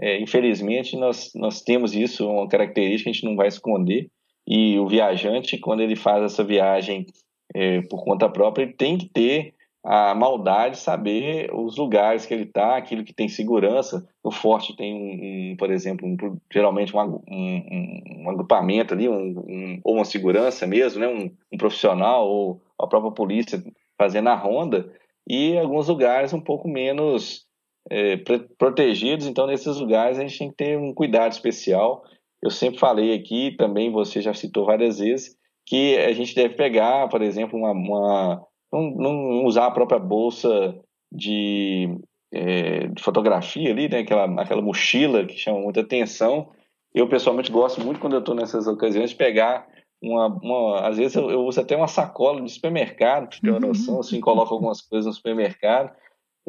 [0.00, 4.08] É, infelizmente nós nós temos isso, uma característica que a gente não vai esconder.
[4.46, 7.06] E o viajante, quando ele faz essa viagem
[7.54, 12.44] é, por conta própria, ele tem que ter a maldade saber os lugares que ele
[12.44, 14.08] está, aquilo que tem segurança.
[14.24, 16.16] No forte tem, um, um por exemplo, um,
[16.50, 21.08] geralmente um, um, agrupamento ali, ou uma segurança mesmo, né?
[21.08, 23.62] um, profissional, ou a própria polícia
[23.98, 24.92] fazendo a ronda,
[25.28, 27.46] e alguns lugares um pouco menos
[27.90, 28.16] é,
[28.58, 29.26] protegidos.
[29.26, 32.04] Então, nesses lugares, a gente tem que ter um cuidado especial.
[32.42, 37.08] Eu sempre falei aqui, também você já citou várias vezes, que a gente deve pegar,
[37.08, 40.74] por exemplo, uma, uma não, não usar a própria bolsa
[41.10, 41.88] de,
[42.32, 44.00] é, de fotografia ali, né?
[44.00, 46.50] aquela, aquela mochila que chama muita atenção.
[46.94, 49.66] Eu, pessoalmente, gosto muito, quando eu estou nessas ocasiões, de pegar
[50.04, 53.60] uma, uma, às vezes eu, eu, uso até uma sacola de supermercado, para ter uma
[53.60, 55.94] noção, assim, coloco algumas coisas no supermercado.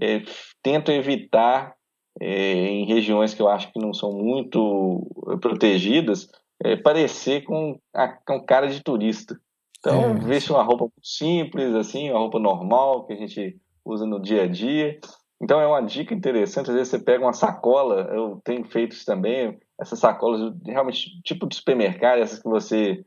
[0.01, 0.21] É,
[0.61, 1.73] tento evitar,
[2.19, 5.07] é, em regiões que eu acho que não são muito
[5.41, 6.29] protegidas,
[6.63, 9.39] é, parecer com, a, com cara de turista.
[9.79, 10.13] Então, é.
[10.19, 14.47] veste uma roupa simples, assim, uma roupa normal que a gente usa no dia a
[14.47, 14.99] dia.
[15.41, 16.69] Então, é uma dica interessante.
[16.69, 21.47] Às vezes você pega uma sacola, eu tenho feito isso também, essas sacolas realmente tipo
[21.47, 23.05] de supermercado, essas que você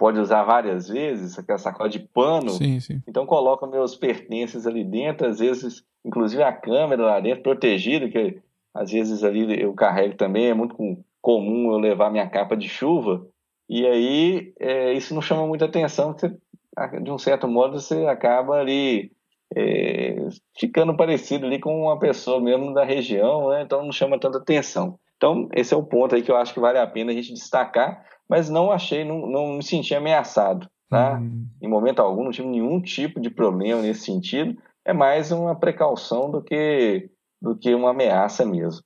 [0.00, 2.48] pode usar várias vezes, aquela sacola de pano.
[2.48, 3.02] Sim, sim.
[3.06, 8.40] Então, coloco meus pertences ali dentro, às vezes, inclusive a câmera lá dentro, protegida, que
[8.72, 10.74] às vezes ali eu carrego também, é muito
[11.20, 13.26] comum eu levar minha capa de chuva.
[13.68, 16.28] E aí é, isso não chama muita atenção, porque
[16.74, 19.12] você, de um certo modo você acaba ali
[19.54, 20.16] é,
[20.58, 23.60] ficando parecido ali com uma pessoa mesmo da região, né?
[23.60, 24.98] então não chama tanta atenção.
[25.20, 27.34] Então esse é o ponto aí que eu acho que vale a pena a gente
[27.34, 31.18] destacar, mas não achei, não, não me senti ameaçado, tá?
[31.18, 31.46] Uhum.
[31.60, 36.30] Em momento algum não tive nenhum tipo de problema nesse sentido, é mais uma precaução
[36.30, 38.82] do que do que uma ameaça mesmo.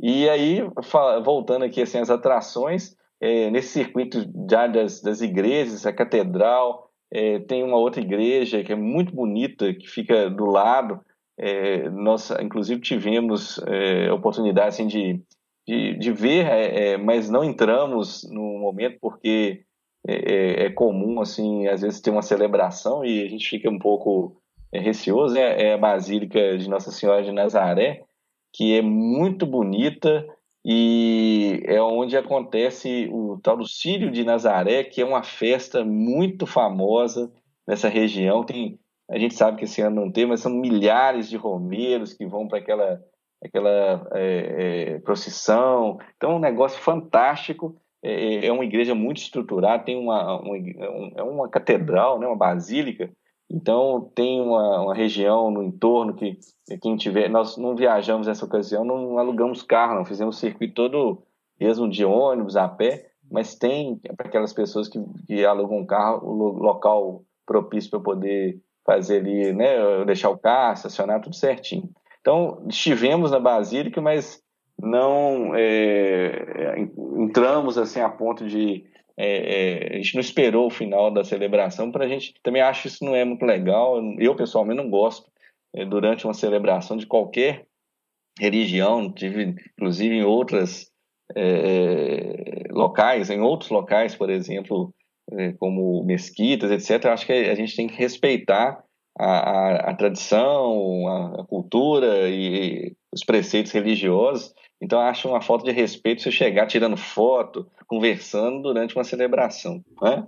[0.00, 0.60] E aí,
[1.24, 7.38] voltando aqui assim, as atrações, é, nesse circuito já das, das igrejas, a catedral, é,
[7.40, 11.00] tem uma outra igreja que é muito bonita, que fica do lado.
[11.38, 15.22] É, nós, inclusive, tivemos é, oportunidade assim, de,
[15.66, 19.64] de, de ver, é, é, mas não entramos no momento porque
[20.06, 24.40] é, é, comum, assim, às vezes, ter uma celebração e a gente fica um pouco
[24.72, 25.34] receoso.
[25.34, 25.68] Né?
[25.68, 28.04] É a Basílica de Nossa Senhora de Nazaré,
[28.52, 30.24] que é muito bonita,
[30.64, 36.46] e é onde acontece o tal do Círio de Nazaré, que é uma festa muito
[36.46, 37.32] famosa
[37.66, 38.44] nessa região.
[38.44, 42.26] Tem, a gente sabe que esse ano não tem, mas são milhares de romeiros que
[42.26, 43.00] vão para aquela,
[43.44, 45.98] aquela é, é, procissão.
[46.16, 47.76] Então, é um negócio fantástico.
[48.02, 50.56] É, é, uma igreja muito estruturada, tem uma, uma,
[51.16, 53.10] é uma catedral, né, uma basílica,
[53.50, 56.38] então tem uma, uma região no entorno que
[56.80, 61.22] quem tiver, nós não viajamos nessa ocasião, não alugamos carro, não fizemos o circuito todo
[61.58, 66.28] mesmo de ônibus, a pé, mas tem para aquelas pessoas que, que alugam um carro,
[66.28, 71.90] o local propício para poder fazer ali, né, deixar o carro, estacionar tudo certinho.
[72.26, 74.42] Então estivemos na Basílica, mas
[74.76, 76.76] não é,
[77.16, 78.84] entramos assim a ponto de
[79.16, 81.92] é, é, a gente não esperou o final da celebração.
[81.92, 84.02] Para a gente também acho isso não é muito legal.
[84.18, 85.30] Eu pessoalmente não gosto
[85.72, 87.64] é, durante uma celebração de qualquer
[88.40, 89.08] religião.
[89.12, 90.90] Tive inclusive em outras
[91.32, 94.94] é, é, locais em outros locais por exemplo
[95.32, 98.80] é, como mesquitas etc acho que a gente tem que respeitar
[99.18, 105.72] a, a, a tradição a, cultura e, os preceitos religiosos então, acho uma falta de
[105.72, 109.82] respeito você chegar tirando foto, conversando durante uma celebração.
[110.02, 110.26] Né?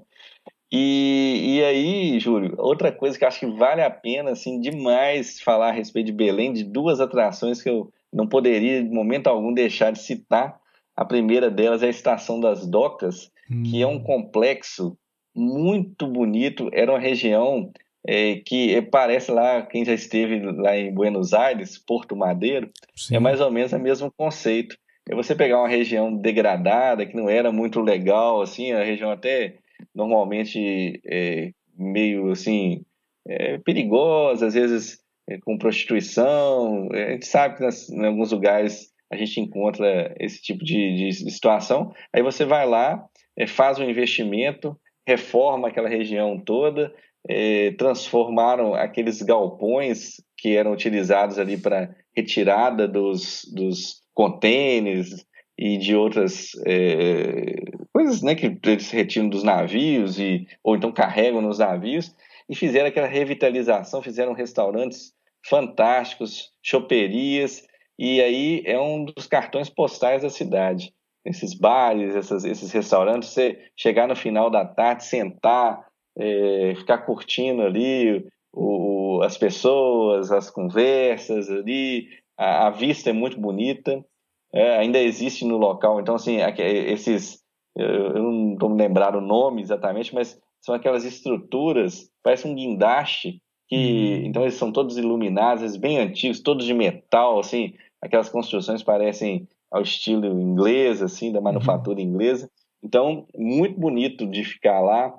[0.73, 5.69] E, e aí, Júlio, outra coisa que acho que vale a pena, assim, demais falar
[5.69, 9.93] a respeito de Belém, de duas atrações que eu não poderia, de momento algum, deixar
[9.93, 10.59] de citar.
[10.97, 13.63] A primeira delas é a Estação das Docas, hum.
[13.65, 14.03] que é um hum.
[14.03, 14.97] complexo
[15.35, 16.71] muito bonito.
[16.73, 17.71] Era uma região
[18.07, 23.17] é, que parece lá, quem já esteve lá em Buenos Aires, Porto Madeiro, é Sim.
[23.17, 24.77] é mais ou menos o mesmo conceito.
[25.09, 29.57] É você pegar uma região degradada, que não era muito legal, assim, a região até
[29.95, 32.85] normalmente é, meio assim
[33.27, 36.89] é, perigosa, às vezes é, com prostituição.
[36.93, 41.31] A gente sabe que nas, em alguns lugares a gente encontra esse tipo de, de
[41.31, 41.93] situação.
[42.13, 43.07] Aí você vai lá,
[43.37, 46.93] é, faz um investimento, reforma aquela região toda,
[47.29, 55.95] é, transformaram aqueles galpões que eram utilizados ali para retirada dos, dos contêineres e de
[55.95, 57.57] outras é,
[57.93, 62.15] coisas né, que eles retiram dos navios e, ou então carregam nos navios
[62.49, 65.13] e fizeram aquela revitalização, fizeram restaurantes
[65.45, 67.63] fantásticos, choperias
[67.99, 70.95] e aí é um dos cartões postais da cidade.
[71.25, 75.85] Esses bares, essas, esses restaurantes, você chegar no final da tarde, sentar,
[76.19, 83.41] é, ficar curtindo ali o, as pessoas, as conversas ali, a, a vista é muito
[83.41, 84.05] bonita,
[84.53, 86.01] é, ainda existe no local.
[86.01, 87.43] Então, assim, esses
[87.79, 93.41] eu não estou me lembrando o nome exatamente, mas são aquelas estruturas, parece um guindaste,
[93.69, 94.27] que uhum.
[94.27, 99.83] então eles são todos iluminados, bem antigos, todos de metal, assim, aquelas construções parecem ao
[99.83, 102.07] estilo inglês, assim, da manufatura uhum.
[102.07, 102.51] inglesa.
[102.83, 105.15] Então, muito bonito de ficar lá,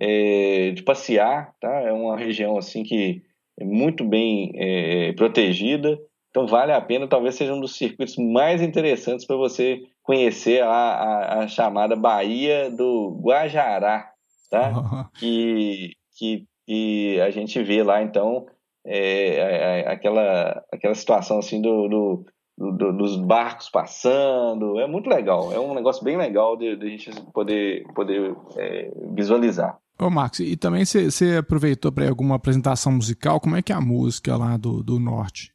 [0.00, 1.80] é, de passear, tá?
[1.80, 3.22] É uma região assim que
[3.58, 5.98] é muito bem é, protegida.
[6.30, 10.68] Então, vale a pena, talvez seja um dos circuitos mais interessantes para você conhecer a,
[10.68, 14.10] a, a, chamada Baía do Guajará,
[14.50, 15.10] tá?
[15.18, 18.46] Que, que, que a gente vê lá, então,
[18.84, 22.26] é, aquela, aquela situação assim do, do,
[22.72, 26.90] do, dos barcos passando, é muito legal, é um negócio bem legal de, de a
[26.90, 29.78] gente poder, poder é, visualizar.
[29.98, 33.80] Ô Marcos, e também você aproveitou para alguma apresentação musical, como é que é a
[33.80, 35.52] música lá do, do Norte?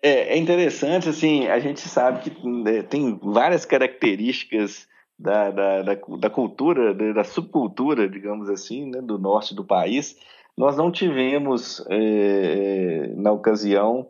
[0.00, 4.86] É, é interessante, assim, a gente sabe que né, tem várias características
[5.18, 10.16] da, da, da, da cultura, da subcultura, digamos assim, né, do norte do país.
[10.56, 14.08] Nós não tivemos, é, na ocasião,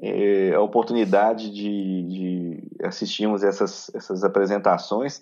[0.00, 5.20] é, a oportunidade de, de assistirmos essas, essas apresentações.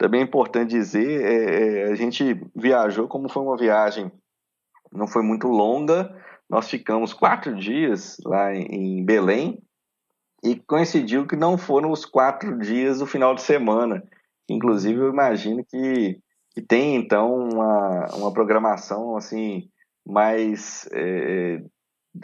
[0.00, 2.24] Também é importante dizer, é, é, a gente
[2.56, 4.10] viajou, como foi uma viagem,
[4.90, 6.10] não foi muito longa,
[6.48, 9.62] nós ficamos quatro dias lá em Belém
[10.42, 14.02] e coincidiu que não foram os quatro dias do final de semana.
[14.48, 16.18] Inclusive, eu imagino que,
[16.54, 19.68] que tem, então, uma, uma programação, assim,
[20.02, 21.62] mais, é,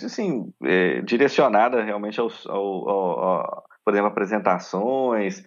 [0.03, 5.45] assim, é, direcionada realmente ao, ao, ao, por exemplo, apresentações.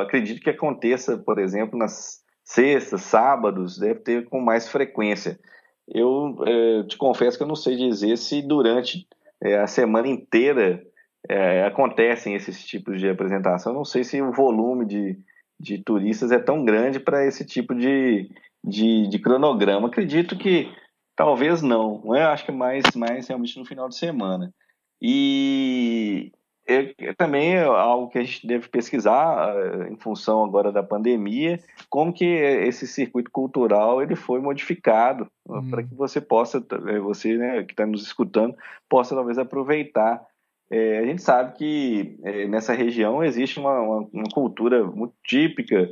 [0.00, 5.38] Acredito que aconteça, por exemplo, nas sextas, sábados, deve ter com mais frequência.
[5.86, 9.06] Eu é, te confesso que eu não sei dizer se durante
[9.42, 10.82] é, a semana inteira
[11.28, 13.72] é, acontecem esses tipos de apresentação.
[13.72, 15.18] Não sei se o volume de,
[15.58, 18.30] de turistas é tão grande para esse tipo de,
[18.64, 19.88] de, de, cronograma.
[19.88, 20.72] Acredito que
[21.16, 22.02] talvez não.
[22.04, 24.52] Eu acho que mais, mais realmente no final de semana.
[25.00, 26.32] E,
[26.68, 30.82] é, é também é algo que a gente deve pesquisar uh, em função agora da
[30.82, 35.70] pandemia, como que esse circuito cultural ele foi modificado hum.
[35.70, 38.54] para que você possa, eh, você né, que está nos escutando,
[38.88, 40.22] possa talvez aproveitar.
[40.70, 45.90] É, a gente sabe que é, nessa região existe uma, uma, uma cultura muito típica.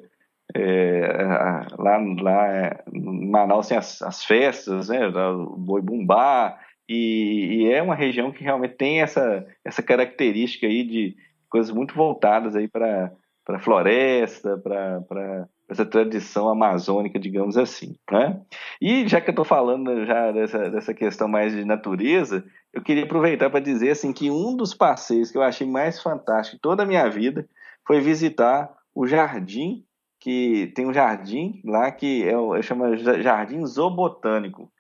[1.79, 7.83] lá, lá em Manaus tem as, as festas, né, o boi bumbá, e, e, é
[7.83, 11.17] uma região que realmente tem essa, essa característica aí de
[11.49, 13.13] coisas muito voltadas aí para
[13.49, 17.97] a floresta, para essa tradição amazônica, digamos assim.
[18.11, 18.41] Né?
[18.81, 23.05] E já que eu estou falando já dessa, dessa questão mais de natureza, eu queria
[23.05, 26.87] aproveitar para dizer assim que um dos passeios que eu achei mais fantástico toda a
[26.87, 27.49] minha vida
[27.87, 29.85] foi visitar o jardim,
[30.21, 34.71] que tem um jardim lá que é chama Jardim Zoobotânico.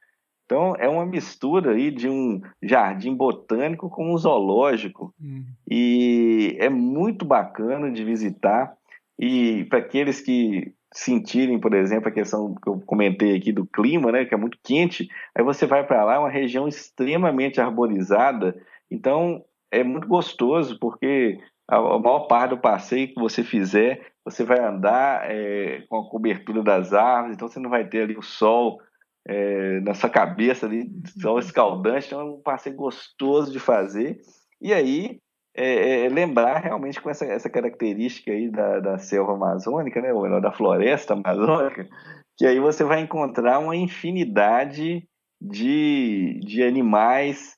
[0.46, 5.12] Então, é uma mistura aí de um jardim botânico com um zoológico.
[5.20, 5.44] Hum.
[5.68, 8.72] E é muito bacana de visitar.
[9.18, 14.12] E para aqueles que sentirem, por exemplo, a questão que eu comentei aqui do clima,
[14.12, 18.56] né, que é muito quente, aí você vai para lá, é uma região extremamente arborizada.
[18.88, 21.38] Então, é muito gostoso, porque
[21.68, 26.08] a, a maior parte do passeio que você fizer, você vai andar é, com a
[26.08, 28.80] cobertura das árvores, então você não vai ter ali o sol
[29.28, 30.88] é, na sua cabeça ali,
[31.20, 34.20] sol escaldante, então é um passeio gostoso de fazer.
[34.60, 35.18] E aí,
[35.54, 40.22] é, é, lembrar realmente com essa, essa característica aí da, da selva amazônica, né, ou
[40.22, 41.88] melhor, da floresta amazônica,
[42.36, 45.08] que aí você vai encontrar uma infinidade
[45.40, 47.56] de, de animais,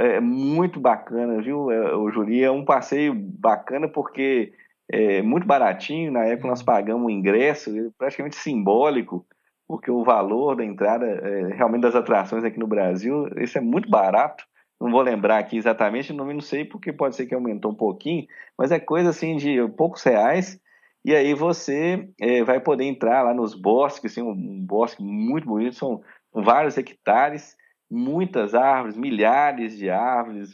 [0.00, 2.42] é muito bacana, viu, é, o Juri?
[2.42, 4.52] É um passeio bacana porque
[4.90, 9.26] é muito baratinho, na época nós pagamos o ingresso, praticamente simbólico,
[9.68, 13.88] porque o valor da entrada, é, realmente das atrações aqui no Brasil, isso é muito
[13.90, 14.44] barato,
[14.80, 18.26] não vou lembrar aqui exatamente, não, não sei porque pode ser que aumentou um pouquinho,
[18.56, 20.58] mas é coisa assim de poucos reais,
[21.04, 25.46] e aí você é, vai poder entrar lá nos bosques, assim, um, um bosque muito
[25.46, 26.00] bonito, são
[26.32, 27.54] vários hectares,
[27.90, 30.52] muitas árvores, milhares de árvores,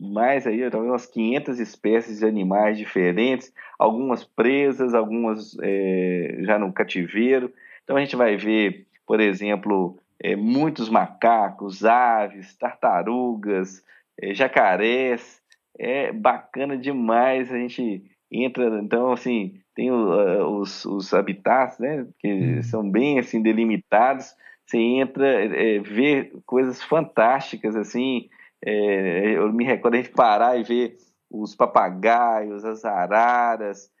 [0.00, 6.72] mais aí, talvez umas 500 espécies de animais diferentes, algumas presas, algumas é, já no
[6.72, 7.52] cativeiro.
[7.86, 13.80] Então a gente vai ver, por exemplo, é, muitos macacos, aves, tartarugas,
[14.20, 15.40] é, jacarés.
[15.78, 17.52] É bacana demais.
[17.52, 22.62] A gente entra, então, assim, tem o, os, os habitats, né, que uhum.
[22.64, 24.34] são bem, assim, delimitados.
[24.66, 28.28] Você entra, é, vê coisas fantásticas, assim.
[28.64, 30.96] É, eu me recordo a gente parar e ver
[31.30, 33.95] os papagaios, as araras, é,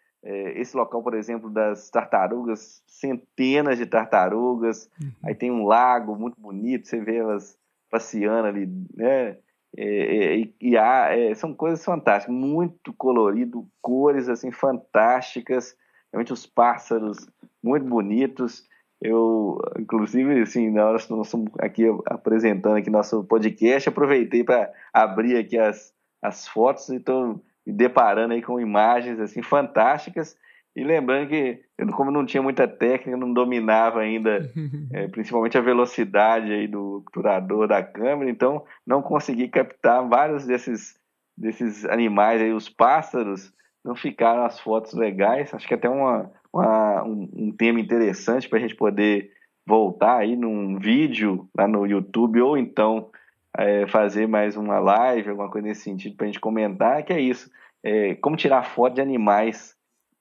[0.56, 4.90] esse local, por exemplo, das tartarugas, centenas de tartarugas.
[5.00, 5.10] Uhum.
[5.24, 7.58] Aí tem um lago muito bonito, você vê elas
[7.90, 9.36] passeando ali, né?
[9.76, 15.76] É, é, e, há, é, são coisas fantásticas, muito colorido, cores assim fantásticas,
[16.10, 17.28] realmente os pássaros
[17.62, 18.64] muito bonitos.
[19.00, 24.72] Eu, inclusive, assim, na hora que nós estamos aqui apresentando aqui nosso podcast, aproveitei para
[24.92, 30.36] abrir aqui as, as fotos e estou me deparando aí com imagens assim fantásticas
[30.76, 31.62] e lembrando que
[31.92, 34.52] como não tinha muita técnica, não dominava ainda,
[34.92, 40.94] é, principalmente a velocidade aí do obturador da câmera, então não consegui captar vários desses,
[41.36, 43.50] desses animais aí, os pássaros,
[43.82, 45.54] não ficaram as fotos legais.
[45.54, 49.30] Acho que até uma, uma um, um tema interessante para a gente poder
[49.66, 53.10] voltar aí num vídeo lá no YouTube ou então
[53.58, 57.20] é, fazer mais uma live, alguma coisa nesse sentido, para a gente comentar, que é
[57.20, 57.50] isso.
[57.82, 59.74] É, como tirar foto de animais,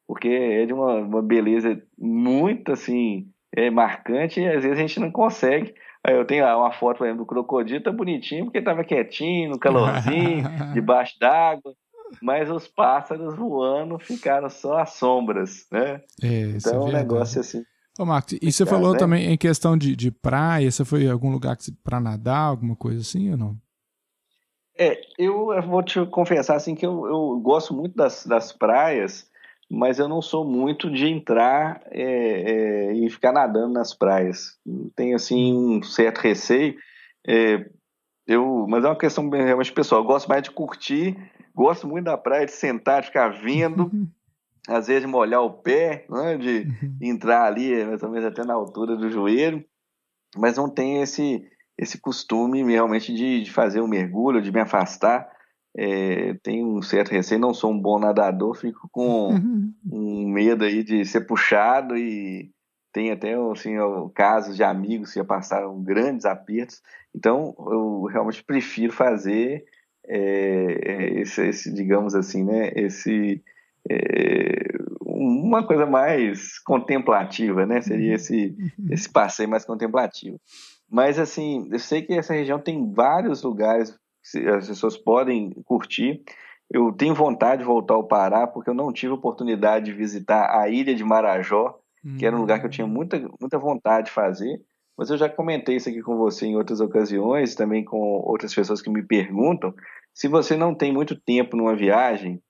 [0.08, 5.00] porque é de uma, uma beleza muito assim, é, marcante e às vezes a gente
[5.00, 5.74] não consegue.
[6.08, 9.60] Eu tenho lá uma foto, por exemplo, do crocodilo, tá bonitinho, porque estava quietinho, no
[9.60, 11.74] calorzinho, debaixo d'água,
[12.22, 16.02] mas os pássaros voando ficaram só as sombras, né?
[16.22, 17.64] É, então é um negócio assim.
[17.98, 19.00] Ô, Marcos, e você falou né?
[19.00, 23.00] também em questão de, de praia, você foi em algum lugar para nadar, alguma coisa
[23.00, 23.58] assim ou não?
[24.78, 29.30] É, eu vou te confessar assim que eu, eu gosto muito das, das praias,
[29.72, 34.58] mas eu não sou muito de entrar é, é, e ficar nadando nas praias.
[34.96, 36.76] Tenho assim um certo receio.
[37.26, 37.66] É,
[38.28, 40.02] eu, mas é uma questão realmente pessoal.
[40.02, 41.16] Eu gosto mais de curtir,
[41.54, 43.90] gosto muito da praia, de sentar, de ficar vendo.
[44.68, 46.98] Às vezes molhar o pé, né, de uhum.
[47.02, 49.64] entrar ali, mais ou menos até na altura do joelho,
[50.36, 51.46] mas não tenho esse,
[51.78, 55.30] esse costume realmente de, de fazer o um mergulho, de me afastar.
[55.78, 59.74] É, tenho um certo receio, não sou um bom nadador, fico com uhum.
[59.92, 62.50] um medo aí de ser puxado e
[62.94, 63.76] tem até assim,
[64.14, 66.82] casos de amigos que já passaram grandes apertos.
[67.14, 69.66] Então, eu realmente prefiro fazer
[70.08, 73.55] é, esse, esse, digamos assim, né, esse é,
[75.02, 77.82] uma coisa mais contemplativa, né?
[77.82, 78.16] Seria uhum.
[78.16, 78.88] esse, uhum.
[78.92, 80.40] esse passeio mais contemplativo.
[80.90, 83.98] Mas, assim, eu sei que essa região tem vários lugares
[84.32, 86.22] que as pessoas podem curtir.
[86.72, 90.68] Eu tenho vontade de voltar ao Pará, porque eu não tive oportunidade de visitar a
[90.68, 91.80] ilha de Marajó,
[92.18, 92.90] que era um lugar que eu tinha hum.
[92.90, 94.62] muita, muita vontade de fazer.
[94.98, 98.82] Mas eu já comentei isso aqui com você em outras ocasiões, também com outras pessoas
[98.82, 99.74] que me perguntam.
[100.14, 102.45] Se você não tem muito tempo numa viagem, é,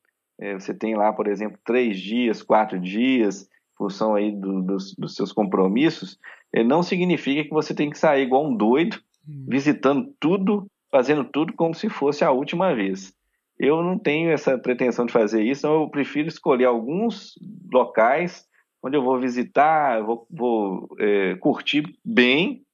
[0.57, 5.15] você tem lá, por exemplo, três dias, quatro dias, em função aí do, dos, dos,
[5.15, 6.19] seus compromissos,
[6.53, 9.45] é, não significa que você tem que sair igual um doido, hum.
[9.47, 13.13] visitando tudo, fazendo tudo como se fosse a última vez.
[13.57, 17.35] Eu não tenho essa pretensão de fazer isso, então eu prefiro escolher alguns
[17.71, 18.45] locais
[18.83, 22.65] onde eu vou visitar, vou, vou é, curtir bem,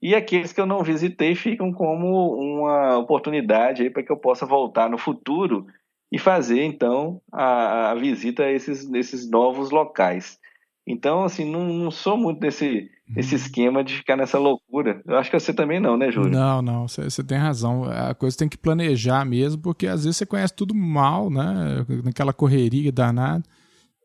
[0.00, 4.88] e aqueles que eu não visitei ficam como uma oportunidade para que eu possa voltar
[4.88, 5.66] no futuro
[6.10, 10.38] e fazer então a, a visita a esses, esses novos locais.
[10.86, 13.40] Então, assim, não, não sou muito desse, desse uhum.
[13.40, 15.02] esquema de ficar nessa loucura.
[15.04, 16.30] Eu acho que você também não, né, Júlio?
[16.30, 17.84] Não, não, você tem razão.
[17.84, 21.84] A coisa tem que planejar mesmo, porque às vezes você conhece tudo mal, né?
[22.04, 23.42] Naquela correria danada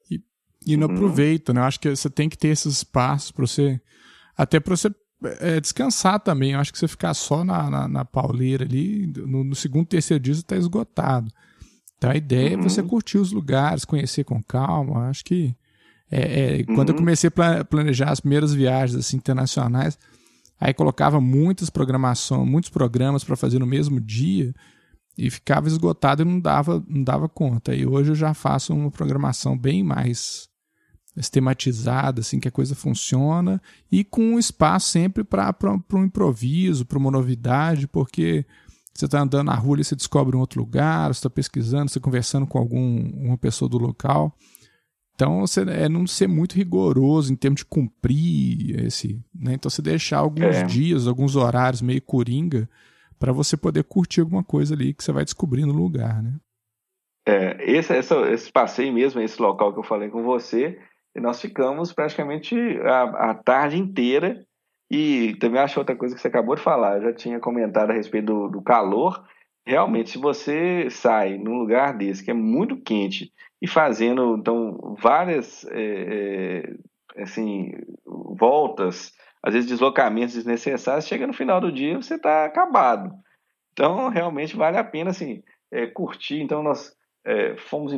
[0.10, 0.20] e,
[0.66, 0.96] e não uhum.
[0.96, 1.62] aproveita, né?
[1.62, 3.80] Eu acho que você tem que ter esses espaços para você.
[4.36, 4.90] Até para você
[5.40, 6.54] é, descansar também.
[6.54, 10.22] Eu acho que você ficar só na, na, na pauleira ali, no, no, segundo, terceiro
[10.22, 11.32] dia você está esgotado.
[12.02, 12.62] Então a ideia uhum.
[12.62, 12.88] é você uhum.
[12.88, 15.08] curtir os lugares, conhecer com calma.
[15.08, 15.56] Acho que
[16.10, 17.02] é, é, quando eu uhum.
[17.02, 20.00] comecei a planejar as primeiras viagens assim, internacionais,
[20.60, 24.52] aí colocava muitas programações, muitos programas para fazer no mesmo dia
[25.16, 27.76] e ficava esgotado e não dava, não dava conta.
[27.76, 30.50] E hoje eu já faço uma programação bem mais
[31.14, 35.54] sistematizada, assim, que a coisa funciona e com espaço sempre para
[35.94, 38.44] um improviso, para uma novidade, porque
[38.94, 41.98] você está andando na rua e você descobre um outro lugar, você está pesquisando, você
[41.98, 44.36] está conversando com algum, uma pessoa do local.
[45.16, 49.24] Então, você, é não ser muito rigoroso em termos de cumprir esse.
[49.34, 49.54] Né?
[49.54, 50.64] Então, você deixar alguns é.
[50.64, 52.70] dias, alguns horários meio coringa
[53.20, 56.34] para você poder curtir alguma coisa ali que você vai descobrir no lugar, né?
[57.28, 60.80] É, esse, esse, esse passeio mesmo, esse local que eu falei com você,
[61.16, 64.44] nós ficamos praticamente a, a tarde inteira
[64.92, 67.94] e também acho outra coisa que você acabou de falar, eu já tinha comentado a
[67.94, 69.26] respeito do, do calor.
[69.66, 73.32] Realmente, se você sai num lugar desse que é muito quente
[73.62, 76.66] e fazendo então várias é,
[77.16, 77.72] é, assim
[78.06, 83.14] voltas, às vezes deslocamentos desnecessários, chega no final do dia você está acabado.
[83.72, 86.42] Então realmente vale a pena assim é, curtir.
[86.42, 86.94] Então nós
[87.70, 87.94] fomos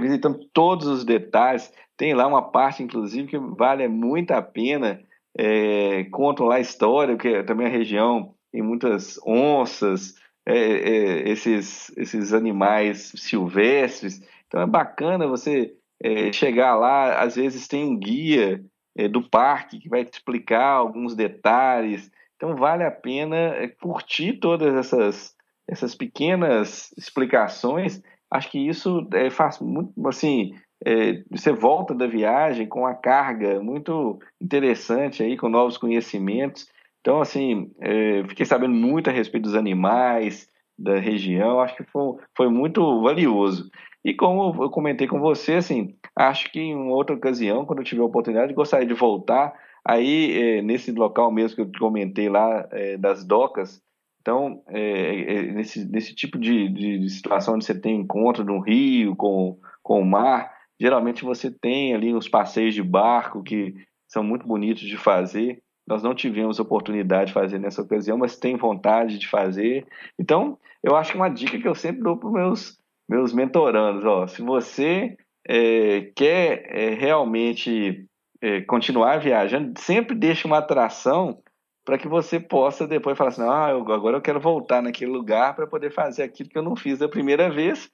[0.00, 1.72] visitando todos os detalhes.
[1.96, 5.05] Tem lá uma parte inclusive que vale muito a pena.
[5.38, 10.14] É, contam lá a história, que também a região tem muitas onças,
[10.46, 17.98] esses, esses animais silvestres então é bacana você é, chegar lá, às vezes tem um
[17.98, 18.64] guia
[18.96, 22.10] é, do parque que vai te explicar alguns detalhes.
[22.36, 25.34] Então vale a pena é, curtir todas essas,
[25.68, 28.02] essas pequenas explicações.
[28.30, 30.54] Acho que isso é, faz muito assim.
[30.84, 36.68] É, você volta da viagem com uma carga muito interessante aí, com novos conhecimentos.
[37.00, 40.48] Então, assim, é, fiquei sabendo muito a respeito dos animais
[40.78, 43.70] da região, acho que foi, foi muito valioso.
[44.04, 48.02] E como eu comentei com você, assim, acho que em outra ocasião, quando eu tiver
[48.02, 49.52] a oportunidade, gostaria de voltar
[49.84, 53.82] aí é, nesse local mesmo que eu comentei lá é, das docas.
[54.20, 58.60] Então, é, é nesse, nesse tipo de, de, de, situação onde você tem encontro no
[58.60, 63.74] rio com, com o mar, geralmente você tem ali os passeios de barco que
[64.08, 65.62] são muito bonitos de fazer.
[65.86, 69.86] Nós não tivemos oportunidade de fazer nessa ocasião, mas tem vontade de fazer.
[70.18, 74.04] Então, eu acho que uma dica que eu sempre dou para os meus meus mentorandos,
[74.04, 75.16] ó, se você
[75.46, 78.04] é, quer é, realmente
[78.42, 81.40] é, continuar viajando, sempre deixe uma atração
[81.84, 85.54] para que você possa depois falar assim, ah, eu, agora eu quero voltar naquele lugar
[85.54, 87.88] para poder fazer aquilo que eu não fiz da primeira vez.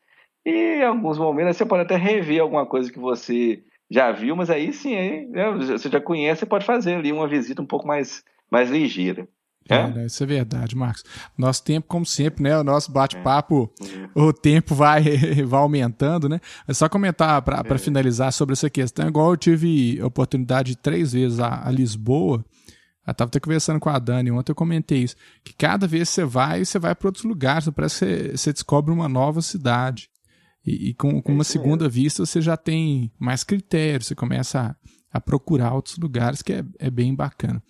[0.44, 4.50] E em alguns momentos você pode até rever alguma coisa que você já viu, mas
[4.50, 7.86] aí sim, aí, né, você já conhece, você pode fazer ali uma visita um pouco
[7.86, 9.28] mais, mais ligeira.
[9.68, 10.00] É?
[10.00, 11.04] é, isso é verdade, Marcos.
[11.36, 12.58] Nosso tempo, como sempre, né?
[12.58, 14.20] O nosso bate-papo, é.
[14.20, 15.02] o tempo vai,
[15.46, 16.40] vai aumentando, né?
[16.66, 17.78] É só comentar para é.
[17.78, 19.06] finalizar sobre essa questão.
[19.06, 22.44] Igual eu tive a oportunidade de três vezes a, a Lisboa.
[23.06, 25.16] Eu estava até conversando com a Dani ontem, eu comentei isso.
[25.44, 27.68] Que cada vez que você vai, você vai para outros lugares.
[27.70, 30.08] Parece que você, você descobre uma nova cidade.
[30.64, 34.06] E, e com, com uma segunda vista, você já tem mais critérios.
[34.06, 34.76] Você começa a
[35.12, 37.62] a procurar outros lugares, que é, é bem bacana.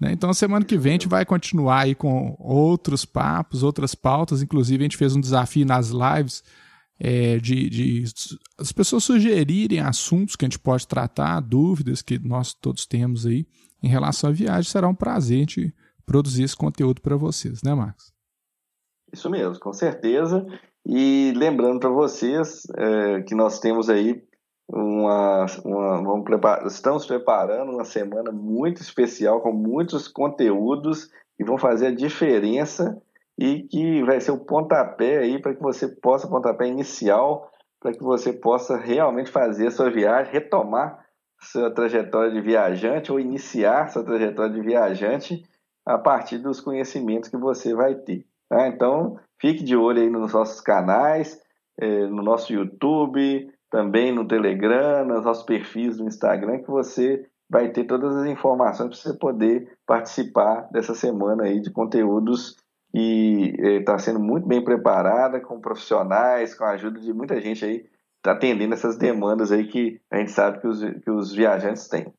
[0.00, 0.12] Né?
[0.12, 4.42] Então, semana que vem a gente vai continuar aí com outros papos, outras pautas.
[4.42, 6.42] Inclusive, a gente fez um desafio nas lives
[6.98, 8.04] é, de, de
[8.58, 13.46] as pessoas sugerirem assuntos que a gente pode tratar, dúvidas que nós todos temos aí
[13.80, 14.68] em relação à viagem.
[14.68, 15.74] Será um prazer a gente
[16.04, 18.12] produzir esse conteúdo para vocês, né, Marcos?
[19.12, 20.44] Isso mesmo, com certeza.
[20.88, 24.22] E lembrando para vocês é, que nós temos aí
[24.66, 31.58] uma, uma vamos preparar, estamos preparando uma semana muito especial com muitos conteúdos que vão
[31.58, 33.00] fazer a diferença
[33.38, 38.02] e que vai ser o pontapé aí para que você possa pontapé inicial para que
[38.02, 41.06] você possa realmente fazer a sua viagem, retomar
[41.40, 45.44] sua trajetória de viajante ou iniciar sua trajetória de viajante
[45.86, 48.26] a partir dos conhecimentos que você vai ter.
[48.48, 48.68] Tá?
[48.68, 51.40] Então, fique de olho aí nos nossos canais,
[51.78, 57.70] é, no nosso YouTube, também no Telegram, nos nossos perfis no Instagram, que você vai
[57.70, 62.56] ter todas as informações para você poder participar dessa semana aí de conteúdos
[62.94, 67.64] e está é, sendo muito bem preparada com profissionais, com a ajuda de muita gente
[67.64, 67.86] aí,
[68.22, 72.12] tá atendendo essas demandas aí que a gente sabe que os, que os viajantes têm.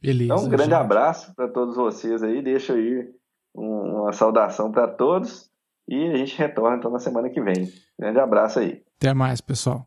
[0.00, 0.74] Beleza, então, um grande gente.
[0.74, 3.08] abraço para todos vocês aí, deixo aí
[3.54, 5.51] uma saudação para todos
[5.92, 7.70] e a gente retorna então na semana que vem.
[8.00, 8.82] Grande abraço aí.
[8.96, 9.86] Até mais, pessoal.